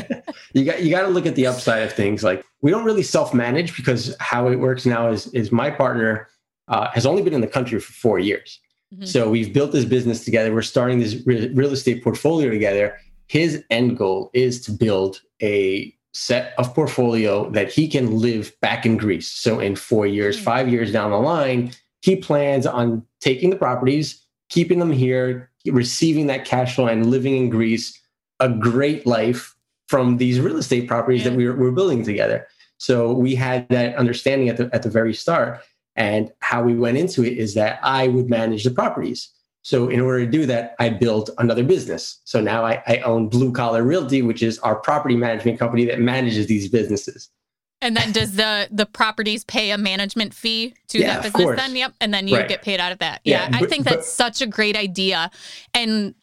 [0.55, 2.25] you got you got to look at the upside of things.
[2.25, 6.29] Like, we don't really self manage because how it works now is is my partner
[6.69, 8.59] uh, has only been in the country for four years.
[8.93, 9.05] Mm-hmm.
[9.05, 10.53] So we've built this business together.
[10.53, 15.95] We're starting this re- real estate portfolio together his end goal is to build a
[16.13, 19.31] set of portfolio that he can live back in Greece.
[19.31, 20.45] So in four years, hmm.
[20.45, 26.27] five years down the line, he plans on taking the properties, keeping them here, receiving
[26.29, 27.99] that cash flow and living in Greece
[28.41, 29.55] a great life
[29.89, 31.31] from these real estate properties yeah.
[31.31, 32.47] that we we're building together.
[32.79, 35.61] So we had that understanding at the at the very start.
[35.97, 39.31] And how we went into it is that I would manage the properties.
[39.65, 42.21] So in order to do that, I built another business.
[42.25, 45.99] So now I, I own Blue Collar Realty, which is our property management company that
[46.01, 47.31] manages these businesses.
[47.81, 51.77] And then does the the properties pay a management fee to yeah, that business then?
[51.77, 51.95] Yep.
[52.01, 52.49] And then you right.
[52.49, 53.23] get paid out of that.
[53.25, 53.49] Yeah.
[53.51, 55.31] yeah I think that's but, such a great idea.
[55.73, 56.15] And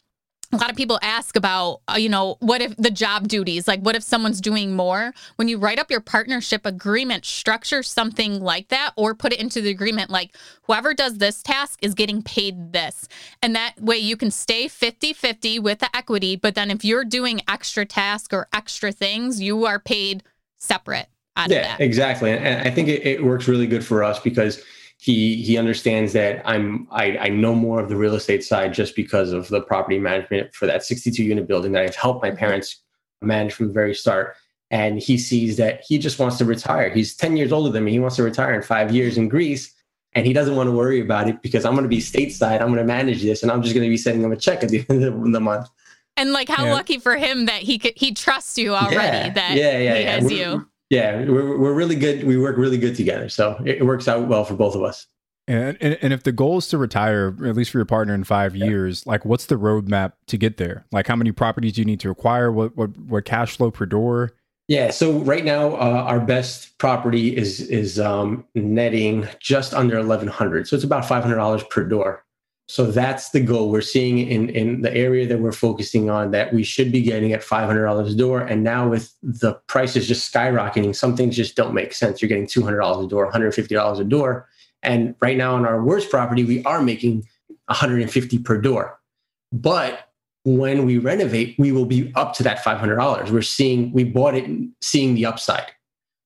[0.52, 3.80] a lot of people ask about, uh, you know, what if the job duties, like
[3.80, 5.12] what if someone's doing more?
[5.36, 9.62] When you write up your partnership agreement, structure something like that or put it into
[9.62, 13.08] the agreement like whoever does this task is getting paid this.
[13.42, 16.36] And that way you can stay 50 50 with the equity.
[16.36, 20.22] But then if you're doing extra tasks or extra things, you are paid
[20.58, 21.08] separate.
[21.48, 22.30] yeah, exactly.
[22.30, 24.62] And I think it, it works really good for us because
[25.02, 28.94] he he understands that I'm I, I know more of the real estate side just
[28.94, 32.38] because of the property management for that 62 unit building that I've helped my mm-hmm.
[32.38, 32.82] parents
[33.20, 34.36] manage from the very start.
[34.70, 36.88] And he sees that he just wants to retire.
[36.88, 37.90] He's 10 years older than me.
[37.90, 39.74] He wants to retire in five years in Greece.
[40.12, 42.60] And he doesn't want to worry about it because I'm going to be stateside.
[42.60, 44.62] I'm going to manage this and I'm just going to be sending him a check
[44.62, 45.68] at the end of the month.
[46.16, 46.74] And like how yeah.
[46.74, 49.32] lucky for him that he could he trusts you already yeah.
[49.32, 50.10] that yeah, yeah, he yeah.
[50.12, 52.24] has we're, you yeah, we're, we're really good.
[52.24, 53.30] We work really good together.
[53.30, 55.06] So it, it works out well for both of us.
[55.48, 58.24] And, and, and if the goal is to retire, at least for your partner in
[58.24, 58.66] five yeah.
[58.66, 60.84] years, like what's the roadmap to get there?
[60.92, 62.52] Like how many properties do you need to acquire?
[62.52, 64.32] What what what cash flow per door?
[64.68, 64.90] Yeah.
[64.90, 70.68] So right now, uh, our best property is is um, netting just under eleven hundred.
[70.68, 72.22] So it's about five hundred dollars per door.
[72.72, 76.54] So that's the goal we're seeing in, in the area that we're focusing on that
[76.54, 78.40] we should be getting at $500 a door.
[78.40, 82.22] And now with the prices just skyrocketing, some things just don't make sense.
[82.22, 84.48] You're getting $200 a door, $150 a door.
[84.82, 87.28] And right now on our worst property, we are making
[87.66, 88.98] 150 per door.
[89.52, 90.08] But
[90.44, 93.28] when we renovate, we will be up to that $500.
[93.28, 95.72] We're seeing, we bought it seeing the upside.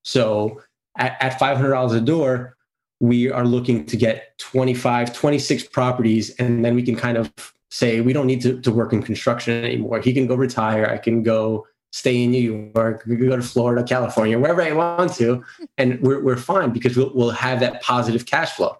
[0.04, 0.62] So
[0.96, 2.55] at, at $500 a door,
[3.00, 7.32] we are looking to get 25, 26 properties, and then we can kind of
[7.70, 10.00] say, we don't need to, to work in construction anymore.
[10.00, 10.86] He can go retire.
[10.86, 14.72] I can go stay in New York, we can go to Florida, California, wherever I
[14.72, 15.42] want to,
[15.78, 18.76] and we're, we're fine because we'll, we'll have that positive cash flow.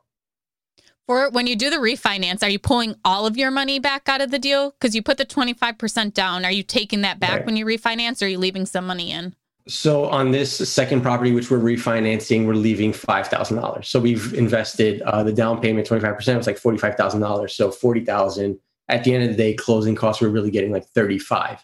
[1.07, 4.21] For when you do the refinance, are you pulling all of your money back out
[4.21, 4.73] of the deal?
[4.73, 6.45] Because you put the 25% down.
[6.45, 7.47] Are you taking that back right.
[7.47, 9.35] when you refinance or are you leaving some money in?
[9.69, 13.89] So on this second property, which we're refinancing, we're leaving five thousand dollars.
[13.89, 17.21] So we've invested uh, the down payment twenty five percent was like forty five thousand
[17.21, 17.55] dollars.
[17.55, 18.59] So forty thousand.
[18.89, 21.61] At the end of the day, closing costs we're really getting like thirty five.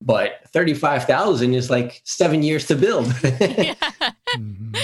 [0.00, 3.06] But thirty five thousand is like seven years to build.
[3.22, 3.74] yeah.
[4.34, 4.74] mm-hmm.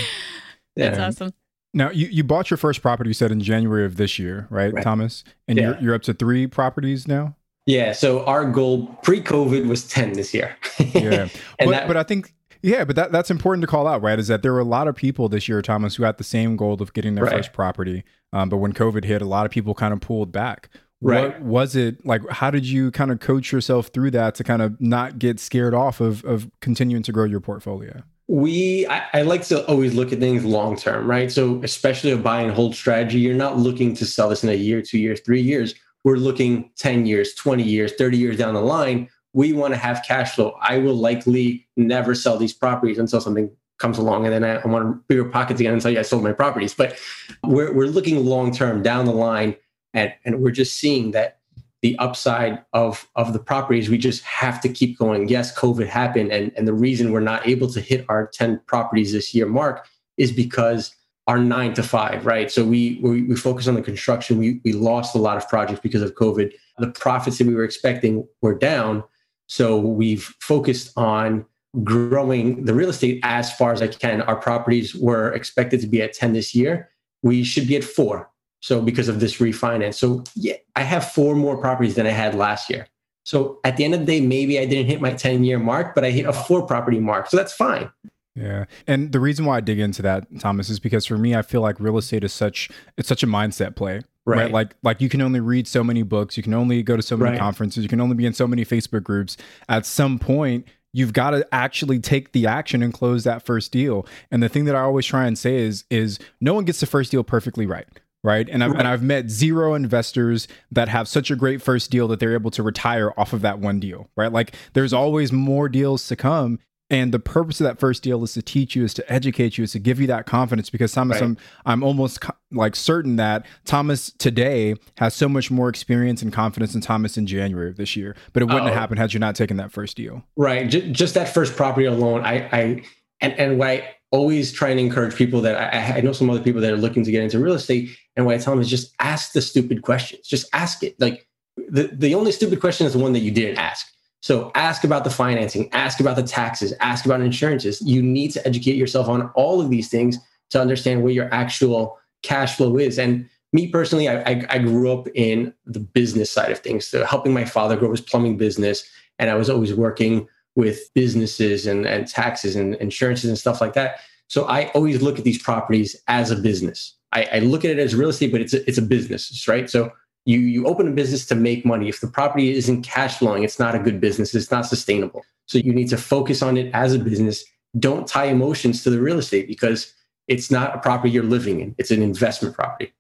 [0.76, 1.32] That's awesome.
[1.72, 4.72] Now you, you bought your first property you said in January of this year, right,
[4.72, 4.84] right.
[4.84, 5.24] Thomas?
[5.46, 5.64] And yeah.
[5.64, 7.34] you're you're up to three properties now.
[7.64, 7.92] Yeah.
[7.92, 10.56] So our goal pre-COVID was ten this year.
[10.78, 11.28] yeah,
[11.58, 12.32] but, that, but I think
[12.62, 14.18] yeah, but that, that's important to call out, right?
[14.18, 16.56] Is that there were a lot of people this year, Thomas, who had the same
[16.56, 17.36] goal of getting their right.
[17.36, 18.04] first property.
[18.32, 20.68] Um, but when COVID hit, a lot of people kind of pulled back.
[21.00, 21.40] Right.
[21.40, 22.28] What was it like?
[22.28, 25.72] How did you kind of coach yourself through that to kind of not get scared
[25.72, 28.02] off of of continuing to grow your portfolio?
[28.28, 32.16] we I, I, like to always look at things long term right so especially a
[32.16, 35.20] buy and hold strategy you're not looking to sell this in a year two years
[35.20, 39.74] three years we're looking 10 years 20 years 30 years down the line we want
[39.74, 40.56] to have cash flow.
[40.60, 44.66] I will likely never sell these properties until something comes along and then i, I
[44.66, 46.74] want bigger pockets again until i sold my properties.
[46.74, 46.98] But
[47.44, 49.56] we're, we're looking long term down the line
[49.94, 51.38] and, and we're just seeing that
[51.80, 55.28] the upside of of the properties we just have to keep going.
[55.28, 59.12] Yes covid happened and and the reason we're not able to hit our 10 properties
[59.12, 60.94] this year mark is because
[61.28, 62.50] our nine to five right?
[62.50, 64.38] So we we, we focus on the construction.
[64.38, 66.52] We, we lost a lot of projects because of covid.
[66.78, 69.04] The profits that we were expecting were down
[69.48, 71.44] so we've focused on
[71.82, 76.00] growing the real estate as far as i can our properties were expected to be
[76.00, 76.88] at 10 this year
[77.22, 78.30] we should be at four
[78.60, 79.94] so because of this refinance.
[79.94, 82.86] So yeah, I have four more properties than I had last year.
[83.24, 85.94] So at the end of the day, maybe I didn't hit my 10 year mark,
[85.94, 87.28] but I hit a four property mark.
[87.28, 87.90] So that's fine.
[88.38, 88.64] Yeah.
[88.86, 91.60] And the reason why I dig into that, Thomas, is because for me, I feel
[91.60, 94.02] like real estate is such it's such a mindset play.
[94.24, 94.42] Right.
[94.42, 94.52] right.
[94.52, 97.16] Like like you can only read so many books, you can only go to so
[97.16, 97.40] many right.
[97.40, 99.36] conferences, you can only be in so many Facebook groups.
[99.68, 104.06] At some point, you've got to actually take the action and close that first deal.
[104.30, 106.86] And the thing that I always try and say is is no one gets the
[106.86, 107.86] first deal perfectly right
[108.24, 108.48] right?
[108.50, 108.80] And I've, right.
[108.80, 112.50] and I've met zero investors that have such a great first deal that they're able
[112.52, 114.32] to retire off of that one deal, right?
[114.32, 116.58] Like there's always more deals to come.
[116.90, 119.64] And the purpose of that first deal is to teach you, is to educate you,
[119.64, 120.70] is to give you that confidence.
[120.70, 121.24] Because Thomas, right.
[121.24, 126.32] I'm, I'm almost co- like certain that Thomas today has so much more experience and
[126.32, 128.16] confidence than Thomas in January of this year.
[128.32, 128.68] But it wouldn't oh.
[128.68, 130.24] have happened had you not taken that first deal.
[130.36, 130.68] Right.
[130.68, 132.24] J- just that first property alone.
[132.24, 132.82] I, I
[133.20, 136.42] and and what I always try and encourage people that I, I know some other
[136.42, 138.70] people that are looking to get into real estate and what I tell them is
[138.70, 140.26] just ask the stupid questions.
[140.26, 140.98] Just ask it.
[140.98, 141.26] Like
[141.56, 143.86] the, the only stupid question is the one that you didn't ask.
[144.20, 147.80] So ask about the financing, ask about the taxes, ask about insurances.
[147.82, 150.18] You need to educate yourself on all of these things
[150.50, 152.98] to understand where your actual cash flow is.
[152.98, 157.04] And me personally, I, I, I grew up in the business side of things, so
[157.04, 158.88] helping my father grow his plumbing business.
[159.18, 163.74] And I was always working with businesses and, and taxes and insurances and stuff like
[163.74, 164.00] that.
[164.26, 166.94] So I always look at these properties as a business.
[167.12, 169.70] I, I look at it as real estate, but it's a, it's a business, right?
[169.70, 169.90] So
[170.24, 171.88] you you open a business to make money.
[171.88, 174.34] If the property isn't cash flowing, it's not a good business.
[174.34, 175.24] It's not sustainable.
[175.46, 177.44] So you need to focus on it as a business.
[177.78, 179.94] Don't tie emotions to the real estate because
[180.26, 181.74] it's not a property you're living in.
[181.78, 182.92] It's an investment property.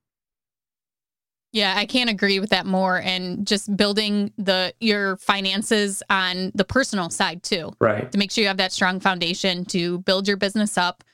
[1.52, 2.98] Yeah, I can't agree with that more.
[2.98, 8.10] And just building the your finances on the personal side too, right?
[8.12, 11.04] To make sure you have that strong foundation to build your business up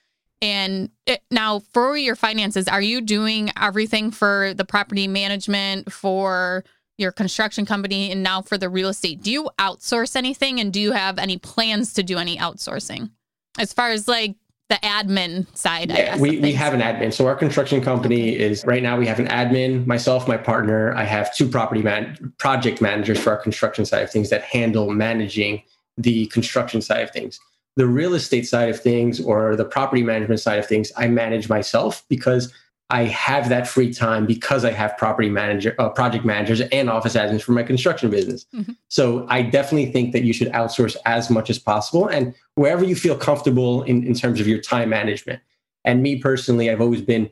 [0.44, 6.64] and it, now for your finances, are you doing everything for the property management, for
[6.98, 9.22] your construction company, and now for the real estate?
[9.22, 10.60] Do you outsource anything?
[10.60, 13.10] And do you have any plans to do any outsourcing
[13.58, 14.36] as far as like
[14.68, 15.88] the admin side?
[15.88, 17.10] Yeah, we, we have an admin.
[17.10, 18.44] So our construction company okay.
[18.44, 20.94] is right now we have an admin, myself, my partner.
[20.94, 24.92] I have two property man project managers for our construction side of things that handle
[24.92, 25.62] managing
[25.96, 27.40] the construction side of things
[27.76, 31.48] the real estate side of things or the property management side of things, I manage
[31.48, 32.52] myself because
[32.90, 37.14] I have that free time because I have property manager, uh, project managers, and office
[37.14, 38.46] admins for my construction business.
[38.54, 38.72] Mm-hmm.
[38.88, 42.94] So I definitely think that you should outsource as much as possible and wherever you
[42.94, 45.40] feel comfortable in, in terms of your time management.
[45.84, 47.30] And me personally, I've always been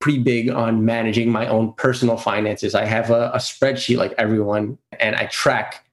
[0.00, 2.74] pretty big on managing my own personal finances.
[2.74, 5.83] I have a, a spreadsheet like everyone, and I track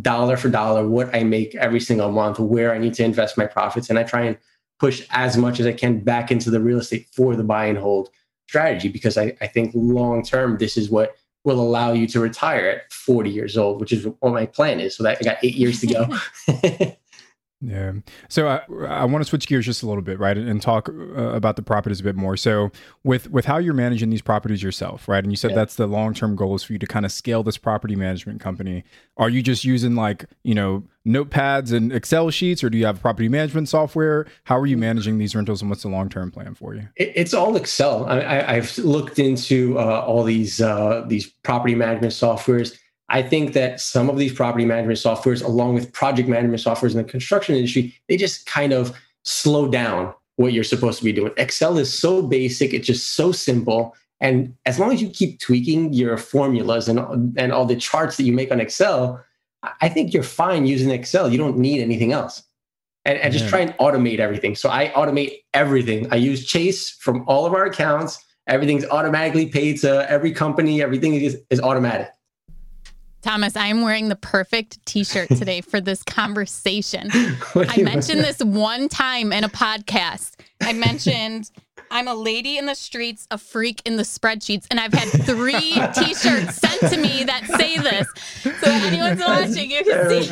[0.00, 3.46] dollar for dollar what I make every single month, where I need to invest my
[3.46, 3.88] profits.
[3.90, 4.38] And I try and
[4.78, 7.78] push as much as I can back into the real estate for the buy and
[7.78, 8.10] hold
[8.48, 12.68] strategy because I, I think long term, this is what will allow you to retire
[12.68, 14.96] at 40 years old, which is what my plan is.
[14.96, 16.06] So that I got eight years to go.
[17.60, 17.92] Yeah.
[18.28, 20.92] So I, I want to switch gears just a little bit, right, and talk uh,
[20.92, 22.36] about the properties a bit more.
[22.36, 22.70] So
[23.02, 25.56] with with how you're managing these properties yourself, right, and you said yeah.
[25.56, 28.40] that's the long term goal is for you to kind of scale this property management
[28.40, 28.84] company.
[29.16, 33.00] Are you just using like you know notepads and Excel sheets, or do you have
[33.00, 34.26] property management software?
[34.44, 36.88] How are you managing these rentals, and what's the long term plan for you?
[36.94, 38.06] It's all Excel.
[38.06, 42.78] I, have looked into uh, all these uh, these property management softwares
[43.08, 46.98] I think that some of these property management softwares, along with project management softwares in
[46.98, 51.32] the construction industry, they just kind of slow down what you're supposed to be doing.
[51.36, 53.96] Excel is so basic, it's just so simple.
[54.20, 56.98] And as long as you keep tweaking your formulas and,
[57.38, 59.24] and all the charts that you make on Excel,
[59.80, 61.30] I think you're fine using Excel.
[61.30, 62.42] You don't need anything else.
[63.04, 63.50] And, and just yeah.
[63.50, 64.54] try and automate everything.
[64.54, 66.12] So I automate everything.
[66.12, 68.22] I use Chase from all of our accounts.
[68.46, 70.82] Everything's automatically paid to every company.
[70.82, 72.10] Everything is, is automatic.
[73.22, 77.10] Thomas, I am wearing the perfect t-shirt today for this conversation.
[77.12, 80.36] I mentioned this one time in a podcast.
[80.60, 81.50] I mentioned
[81.90, 85.60] I'm a lady in the streets, a freak in the spreadsheets, and I've had three
[85.94, 88.06] T-shirts sent to me that say this.
[88.42, 90.28] So if anyone's watching, you can see.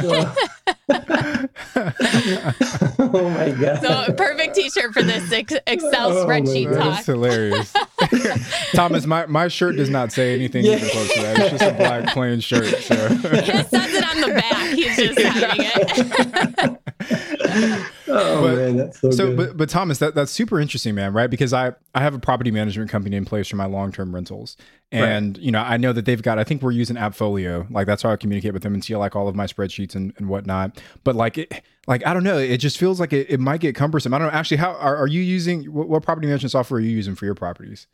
[2.99, 3.81] oh my god!
[3.83, 6.95] So perfect T-shirt for this Excel oh spreadsheet talk.
[6.95, 7.73] That's hilarious.
[8.75, 10.77] Thomas, my, my shirt does not say anything yeah.
[10.77, 11.39] even close to that.
[11.39, 12.83] It's just a black plain shirt.
[12.83, 12.95] So.
[12.95, 14.75] It says it on the back.
[14.75, 16.79] He's just hiding
[17.49, 17.93] it.
[18.09, 21.29] Oh but, man, that's so, so but but Thomas, that, that's super interesting, man, right?
[21.29, 24.57] Because I I have a property management company in place for my long term rentals,
[24.93, 25.45] and right.
[25.45, 26.39] you know I know that they've got.
[26.39, 29.17] I think we're using AppFolio, like that's how I communicate with them and see like
[29.17, 30.81] all of my spreadsheets and, and whatnot.
[31.05, 33.75] But like it, like I don't know, it just feels like it, it might get
[33.75, 34.15] cumbersome.
[34.15, 34.39] I don't know.
[34.39, 37.25] Actually, how are, are you using what, what property management software are you using for
[37.25, 37.87] your properties?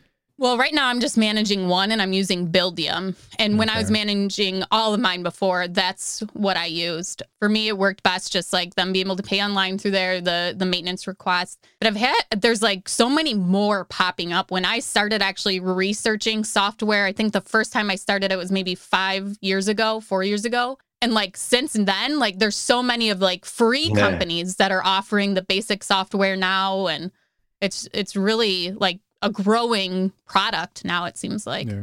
[0.42, 3.14] Well, right now I'm just managing one and I'm using Buildium.
[3.38, 7.22] And when I was managing all of mine before, that's what I used.
[7.38, 10.20] For me, it worked best just like them being able to pay online through there,
[10.20, 11.58] the the maintenance requests.
[11.78, 14.50] But I've had there's like so many more popping up.
[14.50, 18.50] When I started actually researching software, I think the first time I started it was
[18.50, 20.76] maybe five years ago, four years ago.
[21.00, 24.10] And like since then, like there's so many of like free yeah.
[24.10, 27.12] companies that are offering the basic software now and
[27.60, 31.04] it's it's really like a growing product now.
[31.04, 31.68] It seems like.
[31.68, 31.82] Yeah.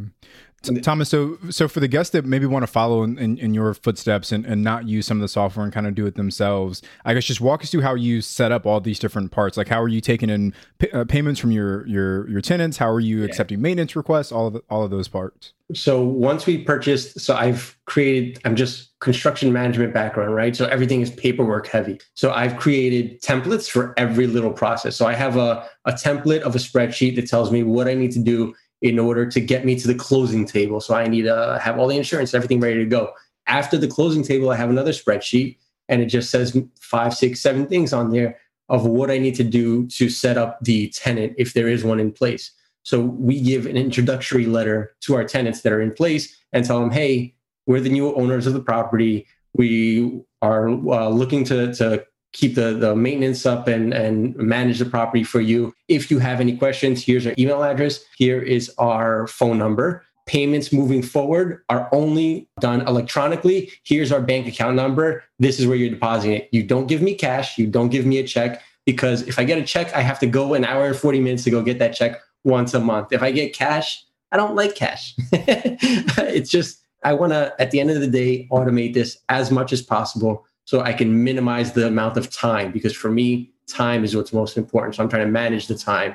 [0.62, 3.74] Thomas, so so for the guests that maybe want to follow in, in, in, your
[3.74, 6.82] footsteps and, and not use some of the software and kind of do it themselves,
[7.06, 9.58] I guess just walk us through how you set up all these different parts.
[9.58, 12.78] Like how are you taking in p- uh, payments from your your your tenants?
[12.78, 13.26] How are you yeah.
[13.26, 14.32] accepting maintenance requests?
[14.32, 15.54] All of the, all of those parts.
[15.74, 18.40] So once we purchased, so I've created.
[18.44, 20.56] I'm just construction management background, right?
[20.56, 22.02] So everything is paperwork heavy.
[22.16, 24.96] So I've created templates for every little process.
[24.96, 28.12] So I have a a template of a spreadsheet that tells me what I need
[28.12, 30.80] to do in order to get me to the closing table.
[30.80, 33.14] So I need to have all the insurance, everything ready to go.
[33.48, 35.58] After the closing table, I have another spreadsheet
[35.90, 39.44] and it just says five, six, seven things on there of what I need to
[39.44, 42.52] do to set up the tenant if there is one in place.
[42.84, 46.80] So we give an introductory letter to our tenants that are in place and tell
[46.80, 49.28] them, hey, we're the new owners of the property.
[49.54, 54.86] We are uh, looking to, to keep the, the maintenance up and, and manage the
[54.86, 55.74] property for you.
[55.88, 58.04] If you have any questions, here's our email address.
[58.18, 60.06] Here is our phone number.
[60.26, 63.72] Payments moving forward are only done electronically.
[63.84, 65.24] Here's our bank account number.
[65.40, 66.50] This is where you're depositing it.
[66.52, 67.58] You don't give me cash.
[67.58, 70.28] You don't give me a check because if I get a check, I have to
[70.28, 73.12] go an hour and 40 minutes to go get that check once a month.
[73.12, 75.16] If I get cash, I don't like cash.
[75.32, 79.74] it's just, I want to, at the end of the day, automate this as much
[79.74, 84.16] as possible so I can minimize the amount of time because for me, time is
[84.16, 84.94] what's most important.
[84.94, 86.14] So I'm trying to manage the time.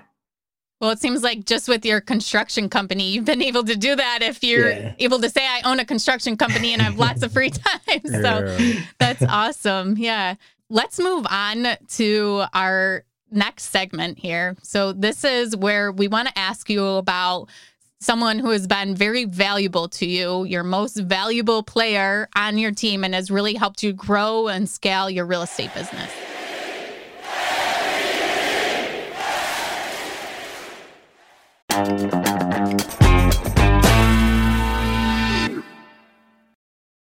[0.80, 4.20] Well, it seems like just with your construction company, you've been able to do that
[4.22, 4.94] if you're yeah.
[5.00, 8.00] able to say, I own a construction company and I have lots of free time.
[8.05, 8.80] So yeah.
[9.00, 9.96] that's awesome.
[9.98, 10.36] Yeah.
[10.70, 13.02] Let's move on to our
[13.32, 14.55] next segment here.
[14.62, 17.48] So, this is where we want to ask you about
[18.05, 23.02] someone who has been very valuable to you, your most valuable player on your team,
[23.02, 26.11] and has really helped you grow and scale your real estate business.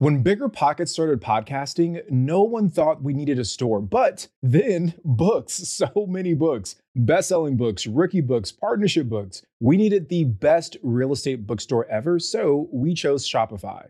[0.03, 5.53] When Bigger Pockets started podcasting, no one thought we needed a store, but then books,
[5.53, 9.43] so many books, best selling books, rookie books, partnership books.
[9.61, 13.85] We needed the best real estate bookstore ever, so we chose Shopify.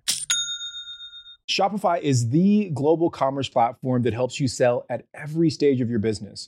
[1.50, 5.98] Shopify is the global commerce platform that helps you sell at every stage of your
[5.98, 6.48] business.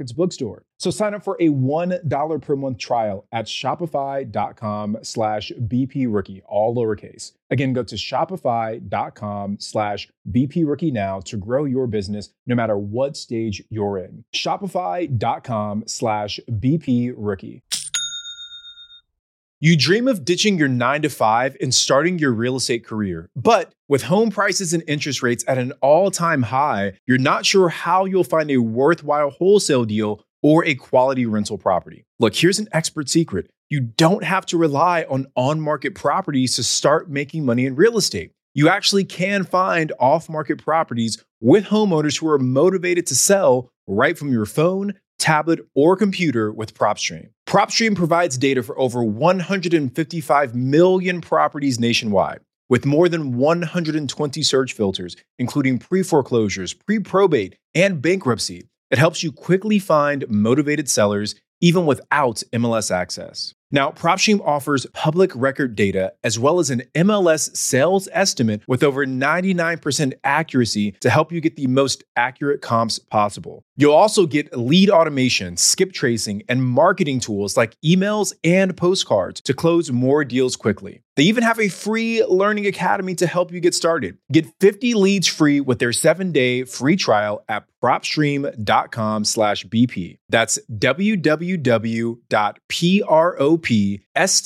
[0.01, 0.63] pockets bookstore.
[0.77, 6.75] So sign up for a $1 per month trial at shopify.com slash BP rookie, all
[6.75, 7.33] lowercase.
[7.51, 13.15] Again, go to shopify.com slash BP rookie now to grow your business no matter what
[13.15, 14.23] stage you're in.
[14.33, 17.61] Shopify.com slash BP rookie.
[19.63, 23.29] You dream of ditching your nine to five and starting your real estate career.
[23.35, 27.69] But with home prices and interest rates at an all time high, you're not sure
[27.69, 32.05] how you'll find a worthwhile wholesale deal or a quality rental property.
[32.19, 36.63] Look, here's an expert secret you don't have to rely on on market properties to
[36.63, 38.31] start making money in real estate.
[38.55, 44.17] you actually can find off market properties with homeowners who are motivated to sell right
[44.17, 47.29] from your phone, tablet, or computer with PropStream.
[47.47, 52.39] PropStream provides data for over 155 million properties nationwide.
[52.69, 59.23] With more than 120 search filters, including pre foreclosures, pre probate, and bankruptcy, it helps
[59.23, 63.53] you quickly find motivated sellers even without MLS access.
[63.73, 69.05] Now, PropStream offers public record data as well as an MLS sales estimate with over
[69.05, 73.63] 99% accuracy to help you get the most accurate comps possible.
[73.77, 79.53] You'll also get lead automation, skip tracing, and marketing tools like emails and postcards to
[79.53, 81.01] close more deals quickly.
[81.15, 84.17] They even have a free learning academy to help you get started.
[84.31, 87.65] Get 50 leads free with their 7-day free trial at
[93.61, 94.11] propstream.com slash BP.
[94.13, 94.41] That's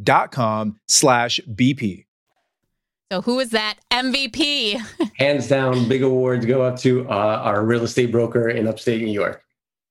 [0.00, 2.06] www.propstream.com slash BP.
[3.12, 4.80] So who is that MVP?
[5.16, 9.12] Hands down, big awards go up to uh, our real estate broker in upstate New
[9.12, 9.44] York.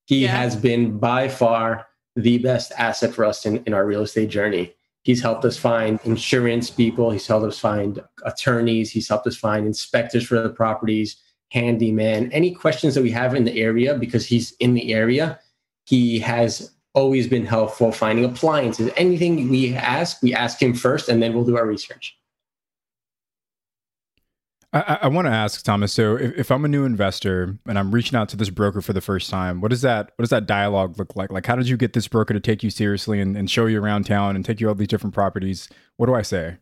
[0.06, 0.36] He yeah.
[0.36, 1.88] has been by far
[2.18, 4.76] the best asset for us in, in our real estate journey.
[5.04, 7.12] He's helped us find insurance people.
[7.12, 8.92] He's helped us find attorneys.
[8.92, 11.16] He's helped us find inspectors for the properties,
[11.52, 15.40] handyman, any questions that we have in the area because he's in the area.
[15.86, 18.92] He has always been helpful finding appliances.
[18.98, 22.18] Anything we ask, we ask him first and then we'll do our research.
[24.74, 25.94] I, I want to ask Thomas.
[25.94, 28.92] So, if, if, I'm a new investor and I'm reaching out to this broker for
[28.92, 31.32] the first time, what does that what does that dialogue look like?
[31.32, 33.82] Like, how did you get this broker to take you seriously and, and show you
[33.82, 35.70] around town and take you all these different properties?
[35.96, 36.58] What do I say?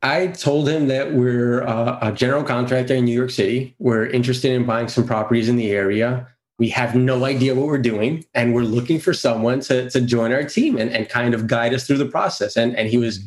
[0.00, 3.74] I told him that we're uh, a general contractor in New York City.
[3.78, 6.28] We're interested in buying some properties in the area.
[6.58, 10.32] We have no idea what we're doing, and we're looking for someone to, to join
[10.32, 12.56] our team and, and kind of guide us through the process.
[12.56, 13.20] And, and he was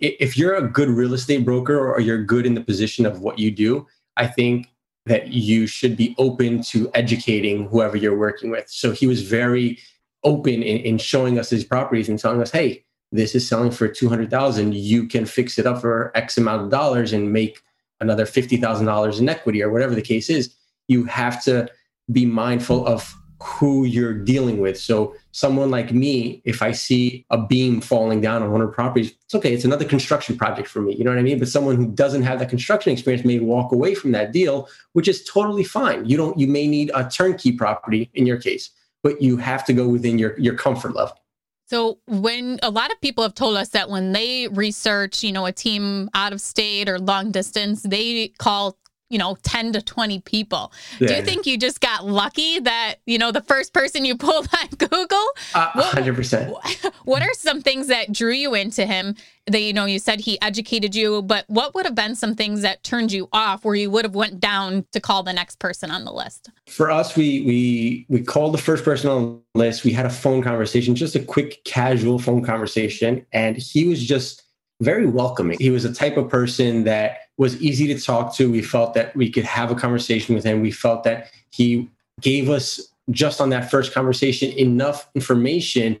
[0.00, 3.38] if you're a good real estate broker or you're good in the position of what
[3.38, 3.86] you do,
[4.16, 4.68] I think
[5.06, 8.68] that you should be open to educating whoever you're working with.
[8.68, 9.78] So he was very
[10.22, 13.86] open in, in showing us his properties and telling us, hey, this is selling for
[13.86, 14.74] 200,000.
[14.74, 17.60] You can fix it up for X amount of dollars and make
[18.00, 20.54] another $50,000 in equity or whatever the case is.
[20.88, 21.68] You have to
[22.10, 24.78] be mindful of who you're dealing with.
[24.78, 28.72] So someone like me, if I see a beam falling down on one of the
[28.72, 29.52] properties, it's okay.
[29.52, 30.94] It's another construction project for me.
[30.94, 31.38] You know what I mean?
[31.38, 35.08] But someone who doesn't have that construction experience may walk away from that deal, which
[35.08, 36.06] is totally fine.
[36.06, 38.70] You don't, you may need a turnkey property in your case,
[39.02, 41.18] but you have to go within your, your comfort level.
[41.66, 45.44] So when a lot of people have told us that when they research, you know,
[45.44, 48.78] a team out of state or long distance, they call
[49.14, 50.72] you know 10 to 20 people.
[50.98, 51.06] Yeah.
[51.06, 54.48] do you think you just got lucky that you know the first person you pulled
[54.60, 55.24] on google?
[55.54, 59.14] Uh, 100% what, what are some things that drew you into him
[59.46, 62.62] that you know you said he educated you but what would have been some things
[62.62, 65.92] that turned you off where you would have went down to call the next person
[65.92, 66.50] on the list?
[66.66, 69.84] For us we we we called the first person on the list.
[69.84, 74.43] We had a phone conversation just a quick casual phone conversation and he was just
[74.84, 78.50] very welcoming he was a type of person that was easy to talk to.
[78.50, 80.60] We felt that we could have a conversation with him.
[80.60, 82.80] We felt that he gave us
[83.10, 85.98] just on that first conversation enough information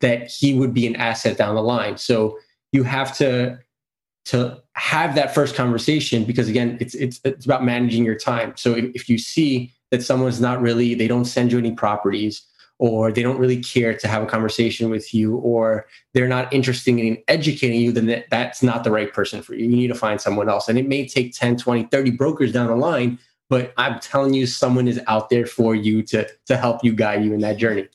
[0.00, 1.96] that he would be an asset down the line.
[1.96, 2.38] So
[2.72, 3.58] you have to
[4.26, 8.54] to have that first conversation because again, it's it's it's about managing your time.
[8.56, 12.42] So if, if you see that someone's not really they don't send you any properties
[12.78, 16.98] or they don't really care to have a conversation with you or they're not interested
[16.98, 19.64] in educating you then that's not the right person for you.
[19.64, 20.68] You need to find someone else.
[20.68, 23.18] And it may take 10 20 30 brokers down the line
[23.48, 27.24] but i'm telling you someone is out there for you to to help you guide
[27.24, 27.88] you in that journey.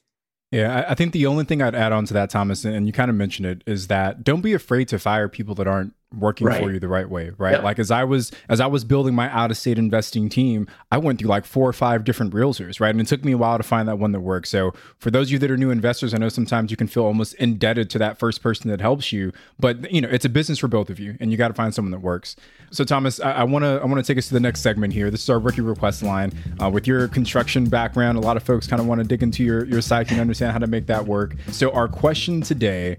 [0.52, 3.10] Yeah, I think the only thing I'd add on to that, Thomas, and you kind
[3.10, 6.62] of mentioned it, is that don't be afraid to fire people that aren't working right.
[6.62, 7.54] for you the right way, right?
[7.54, 7.62] Yeah.
[7.62, 10.98] Like as I was as I was building my out of state investing team, I
[10.98, 12.90] went through like four or five different realtors, right?
[12.90, 14.50] And it took me a while to find that one that works.
[14.50, 17.04] So for those of you that are new investors, I know sometimes you can feel
[17.04, 20.60] almost indebted to that first person that helps you, but you know it's a business
[20.60, 22.36] for both of you, and you got to find someone that works.
[22.72, 25.10] So Thomas, I want to I want to take us to the next segment here.
[25.12, 26.32] This is our rookie request line.
[26.62, 29.44] Uh, with your construction background, a lot of folks kind of want to dig into
[29.44, 31.36] your your psyche and understand how to make that work.
[31.52, 32.98] So our question today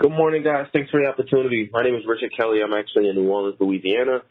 [0.00, 0.66] Good morning, guys.
[0.72, 1.68] Thanks for the opportunity.
[1.74, 2.60] My name is Richard Kelly.
[2.64, 4.22] I'm actually in New Orleans, Louisiana.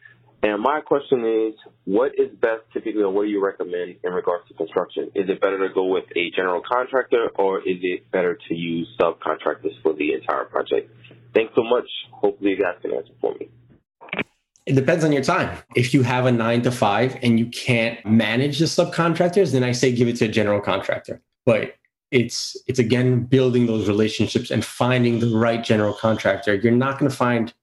[0.42, 1.54] And my question is,
[1.84, 5.12] what is best typically, or what do you recommend in regards to construction?
[5.14, 8.88] Is it better to go with a general contractor, or is it better to use
[9.00, 10.90] subcontractors for the entire project?
[11.36, 11.86] Thanks so much.
[12.14, 13.48] Hopefully, you guys can answer for me.
[14.66, 15.56] It depends on your time.
[15.76, 19.70] If you have a nine to five and you can't manage the subcontractors, then I
[19.70, 21.22] say give it to a general contractor.
[21.46, 21.76] But
[22.10, 27.10] it's it's again building those relationships and finding the right general contractor you're not going
[27.10, 27.54] to find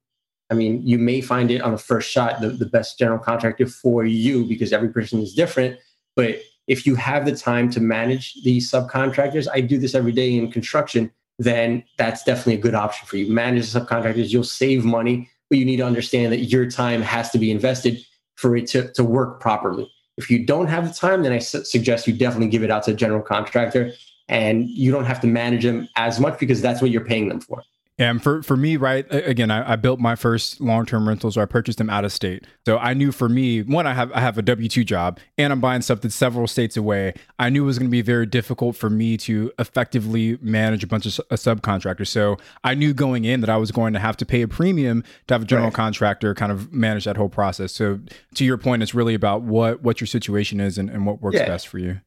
[0.49, 3.67] I mean, you may find it on the first shot the, the best general contractor
[3.67, 5.77] for you because every person is different.
[6.15, 10.35] But if you have the time to manage these subcontractors, I do this every day
[10.35, 13.31] in construction, then that's definitely a good option for you.
[13.31, 17.29] Manage the subcontractors, you'll save money, but you need to understand that your time has
[17.31, 18.03] to be invested
[18.35, 19.89] for it to, to work properly.
[20.17, 22.83] If you don't have the time, then I su- suggest you definitely give it out
[22.83, 23.93] to a general contractor
[24.29, 27.39] and you don't have to manage them as much because that's what you're paying them
[27.39, 27.63] for.
[27.99, 31.41] And for, for me, right, again, I, I built my first long term rentals or
[31.41, 32.45] I purchased them out of state.
[32.67, 35.51] So I knew for me, one, I have I have a W two job and
[35.51, 37.15] I'm buying stuff that's several states away.
[37.39, 40.87] I knew it was going to be very difficult for me to effectively manage a
[40.87, 42.09] bunch of a subcontractors.
[42.09, 45.03] So I knew going in that I was going to have to pay a premium
[45.25, 45.73] to have a general right.
[45.73, 47.71] contractor kind of manage that whole process.
[47.71, 47.99] So
[48.35, 51.37] to your point, it's really about what what your situation is and, and what works
[51.37, 51.47] yeah.
[51.47, 52.01] best for you.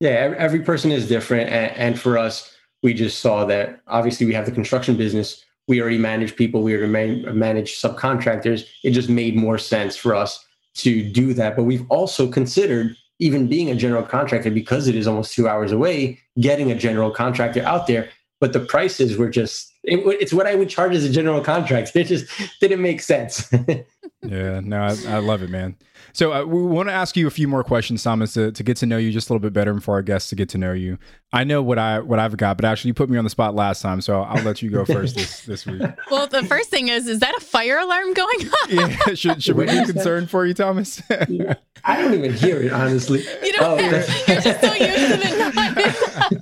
[0.00, 4.34] Yeah, every person is different, and, and for us we just saw that obviously we
[4.34, 5.44] have the construction business.
[5.68, 6.62] We already manage people.
[6.62, 8.64] We already manage subcontractors.
[8.84, 10.44] It just made more sense for us
[10.76, 11.56] to do that.
[11.56, 15.72] But we've also considered even being a general contractor because it is almost two hours
[15.72, 18.08] away, getting a general contractor out there.
[18.38, 21.98] But the prices were just, it, it's what I would charge as a general contractor.
[21.98, 22.26] It just
[22.60, 23.50] didn't make sense.
[24.28, 25.76] yeah, no, I, I love it, man.
[26.12, 28.76] So uh, we want to ask you a few more questions, Thomas, to, to get
[28.78, 30.58] to know you just a little bit better, and for our guests to get to
[30.58, 30.98] know you.
[31.32, 33.54] I know what I what I've got, but actually you put me on the spot
[33.54, 35.82] last time, so I'll let you go first this this week.
[36.10, 38.70] Well, the first thing is, is that a fire alarm going off?
[38.70, 41.02] yeah, should should we be concerned for you, Thomas?
[41.84, 43.24] I don't even hear it, honestly.
[43.46, 43.80] You don't.
[43.80, 45.20] Oh, you're just so used to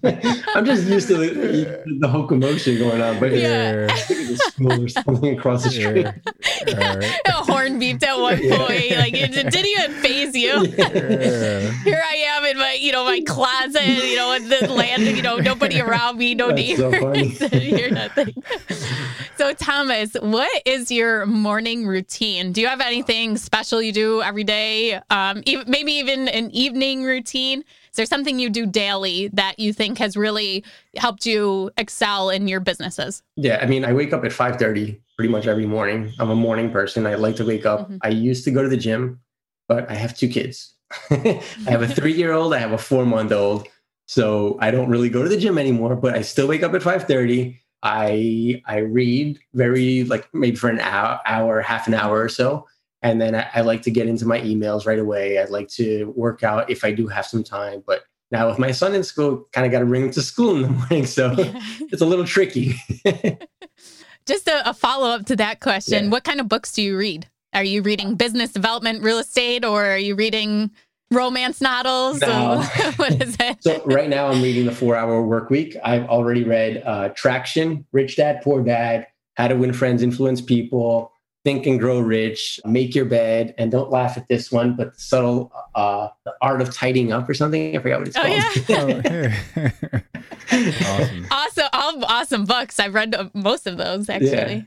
[0.03, 0.47] it.
[0.55, 4.45] I'm just used to the, the whole commotion going on, but yeah, I think it's
[4.47, 6.07] school or something across the street.
[6.67, 6.95] Yeah.
[6.95, 7.21] Right.
[7.27, 10.67] A horn beeped at one point, like it didn't even phase you.
[10.67, 11.71] Yeah.
[11.85, 15.23] Here I am in my, you know, my closet, you know, in the land, you
[15.23, 17.39] know, nobody around me, no That's neighbors.
[17.39, 18.35] So hear nothing.
[19.37, 22.53] so, Thomas, what is your morning routine?
[22.53, 25.01] Do you have anything special you do every day?
[25.11, 27.65] Um, even, maybe even an evening routine?
[27.95, 30.65] Is there something you do daily that you think has really
[30.97, 33.23] helped you excel in your businesses?
[33.37, 36.13] Yeah, I mean, I wake up at 5:30 pretty much every morning.
[36.19, 37.07] I'm a morning person.
[37.07, 37.81] I like to wake up.
[37.81, 37.97] Mm-hmm.
[38.03, 39.21] I used to go to the gym,
[39.69, 40.75] but I have two kids.
[41.11, 43.69] I have a 3-year-old, I have a 4-month-old.
[44.07, 46.83] So I don't really go to the gym anymore, but I still wake up at
[46.83, 47.59] 5:30.
[47.83, 52.67] I I read very like maybe for an hour, hour half an hour or so.
[53.03, 55.39] And then I, I, like to get into my emails right away.
[55.39, 57.83] I'd like to work out if I do have some time.
[57.87, 60.57] But now with my son in school, kind of got to bring him to school
[60.57, 61.05] in the morning.
[61.05, 62.77] So it's a little tricky.
[64.27, 66.05] Just a, a follow up to that question.
[66.05, 66.11] Yeah.
[66.11, 67.29] What kind of books do you read?
[67.53, 70.71] Are you reading business development, real estate, or are you reading
[71.11, 72.21] romance novels?
[72.21, 72.63] No.
[72.97, 73.63] what is it?
[73.63, 75.77] so right now I'm reading the Four Hour Work Week.
[75.85, 81.13] I've already read uh, Traction, Rich Dad, Poor Dad, How to Win Friends, Influence People,
[81.45, 84.99] Think and Grow Rich, Make Your Bed, and don't laugh at this one, but the
[84.99, 87.77] subtle uh, the art of tidying up or something.
[87.77, 89.05] I forgot what it's oh, called.
[89.05, 90.01] Yeah.
[90.51, 91.27] awesome.
[91.31, 91.64] awesome.
[92.03, 92.81] All awesome books.
[92.81, 94.55] I've read most of those actually.
[94.55, 94.63] Yeah.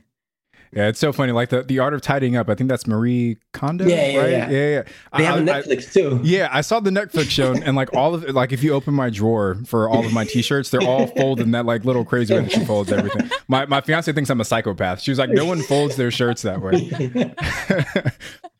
[0.72, 1.32] Yeah, it's so funny.
[1.32, 2.48] Like the, the art of tidying up.
[2.48, 3.86] I think that's Marie Kondo.
[3.86, 4.30] Yeah, yeah, right?
[4.30, 4.50] yeah.
[4.50, 4.82] yeah, yeah.
[5.16, 6.20] They have I, Netflix I, too.
[6.22, 9.08] Yeah, I saw the Netflix show, and like all of like if you open my
[9.08, 12.42] drawer for all of my T-shirts, they're all folded in that like little crazy way
[12.42, 13.30] that she folds everything.
[13.48, 15.00] My my fiance thinks I'm a psychopath.
[15.00, 17.32] She was like, no one folds their shirts that way.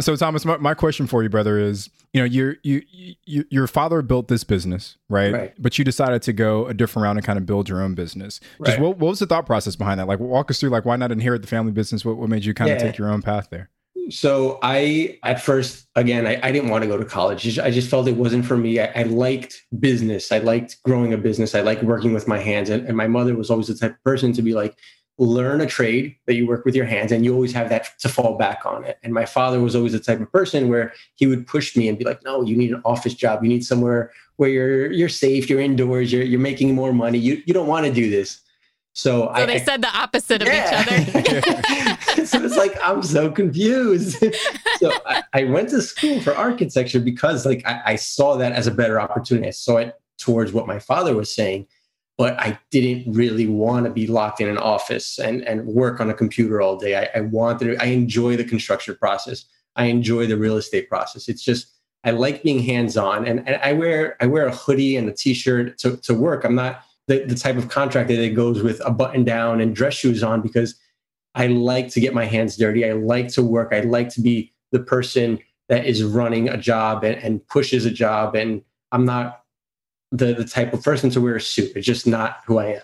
[0.00, 2.82] so Thomas, my, my, question for you, brother, is you know you you
[3.24, 5.32] you your father built this business, right?
[5.32, 5.54] right?
[5.58, 8.40] But you decided to go a different route and kind of build your own business.
[8.58, 8.68] Right.
[8.68, 10.06] Just what, what was the thought process behind that?
[10.06, 12.04] Like, walk us through like why not inherit the family business?
[12.04, 12.76] What what made you kind yeah.
[12.76, 13.70] of take your own path there?
[14.10, 17.58] So I at first again I, I didn't want to go to college.
[17.58, 18.80] I just felt it wasn't for me.
[18.80, 20.30] I, I liked business.
[20.30, 21.54] I liked growing a business.
[21.54, 22.68] I liked working with my hands.
[22.68, 24.76] And, and my mother was always the type of person to be like,
[25.18, 28.08] learn a trade that you work with your hands and you always have that to
[28.08, 28.98] fall back on it.
[29.02, 31.96] And my father was always the type of person where he would push me and
[31.96, 33.42] be like, no, you need an office job.
[33.42, 37.18] You need somewhere where you're you're safe, you're indoors, you're you're making more money.
[37.18, 38.40] You you don't want to do this.
[38.96, 40.82] So, so I, they said the opposite of yeah.
[40.82, 42.24] each other.
[42.26, 44.18] so it's like I'm so confused.
[44.78, 48.68] so I, I, went to school for architecture because like I, I saw that as
[48.68, 49.48] a better opportunity.
[49.48, 51.66] I saw it towards what my father was saying
[52.16, 56.10] but I didn't really want to be locked in an office and, and work on
[56.10, 56.96] a computer all day.
[56.96, 59.44] I, I wanted I enjoy the construction process.
[59.76, 61.28] I enjoy the real estate process.
[61.28, 61.72] It's just,
[62.04, 65.78] I like being hands-on and, and I wear, I wear a hoodie and a t-shirt
[65.78, 66.44] to, to work.
[66.44, 69.94] I'm not the, the type of contractor that goes with a button down and dress
[69.94, 70.76] shoes on because
[71.34, 72.88] I like to get my hands dirty.
[72.88, 73.72] I like to work.
[73.72, 77.90] I like to be the person that is running a job and, and pushes a
[77.90, 78.36] job.
[78.36, 78.62] And
[78.92, 79.43] I'm not
[80.16, 81.72] the the type of person to wear a suit.
[81.76, 82.82] It's just not who I am.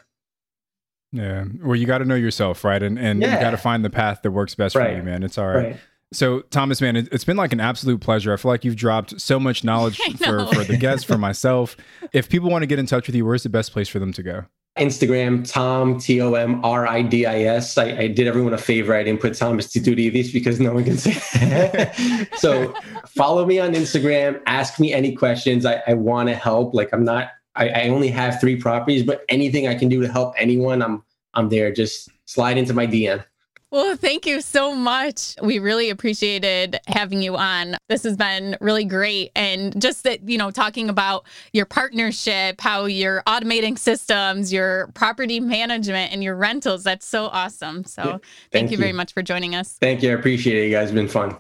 [1.13, 1.45] Yeah.
[1.63, 2.83] Well, you got to know yourself, right?
[2.83, 3.35] And and Yeah.
[3.35, 5.23] you got to find the path that works best for you, man.
[5.23, 5.55] It's all right.
[5.57, 5.77] Right.
[6.13, 8.33] So, Thomas, man, it, it's been like an absolute pleasure.
[8.33, 10.47] I feel like you've dropped so much knowledge I for, know.
[10.53, 11.77] for the guests, for myself.
[12.13, 14.13] If people want to get in touch with you, where's the best place for them
[14.15, 14.45] to go?
[14.79, 17.77] Instagram, Tom, T O M R I D I S.
[17.77, 18.95] I did everyone a favor.
[18.95, 22.73] I didn't put Thomas Tsitouridis because no one can say so
[23.07, 24.41] follow me on Instagram.
[24.47, 25.67] Ask me any questions.
[25.67, 26.73] I, I want to help.
[26.73, 30.11] Like I'm not, I, I only have three properties, but anything I can do to
[30.11, 31.03] help anyone, I'm
[31.35, 31.73] I'm there.
[31.73, 33.25] Just slide into my DM.
[33.73, 35.37] Well, thank you so much.
[35.41, 37.77] We really appreciated having you on.
[37.89, 39.31] This has been really great.
[39.37, 45.39] And just that, you know, talking about your partnership, how you're automating systems, your property
[45.39, 46.83] management, and your rentals.
[46.83, 47.85] That's so awesome.
[47.85, 49.79] So Yeah, thank, thank you very much for joining us.
[49.81, 50.11] Thank you.
[50.11, 50.67] I appreciate it.
[50.67, 51.37] You guys It's been fun.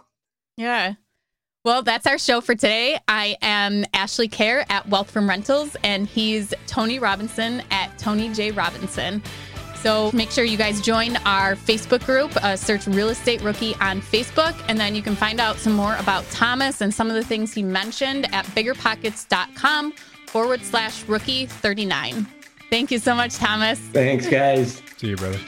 [0.56, 0.94] Yeah.
[1.64, 2.98] Well, that's our show for today.
[3.06, 8.50] I am Ashley Kerr at Wealth from Rentals, and he's Tony Robinson at Tony J.
[8.52, 9.22] Robinson.
[9.82, 12.36] So make sure you guys join our Facebook group.
[12.36, 15.96] Uh, search Real Estate Rookie on Facebook, and then you can find out some more
[15.96, 19.92] about Thomas and some of the things he mentioned at biggerpockets.com
[20.26, 22.26] forward slash rookie 39.
[22.70, 23.78] Thank you so much, Thomas.
[23.78, 24.82] Thanks, guys.
[24.96, 25.40] See you, brother.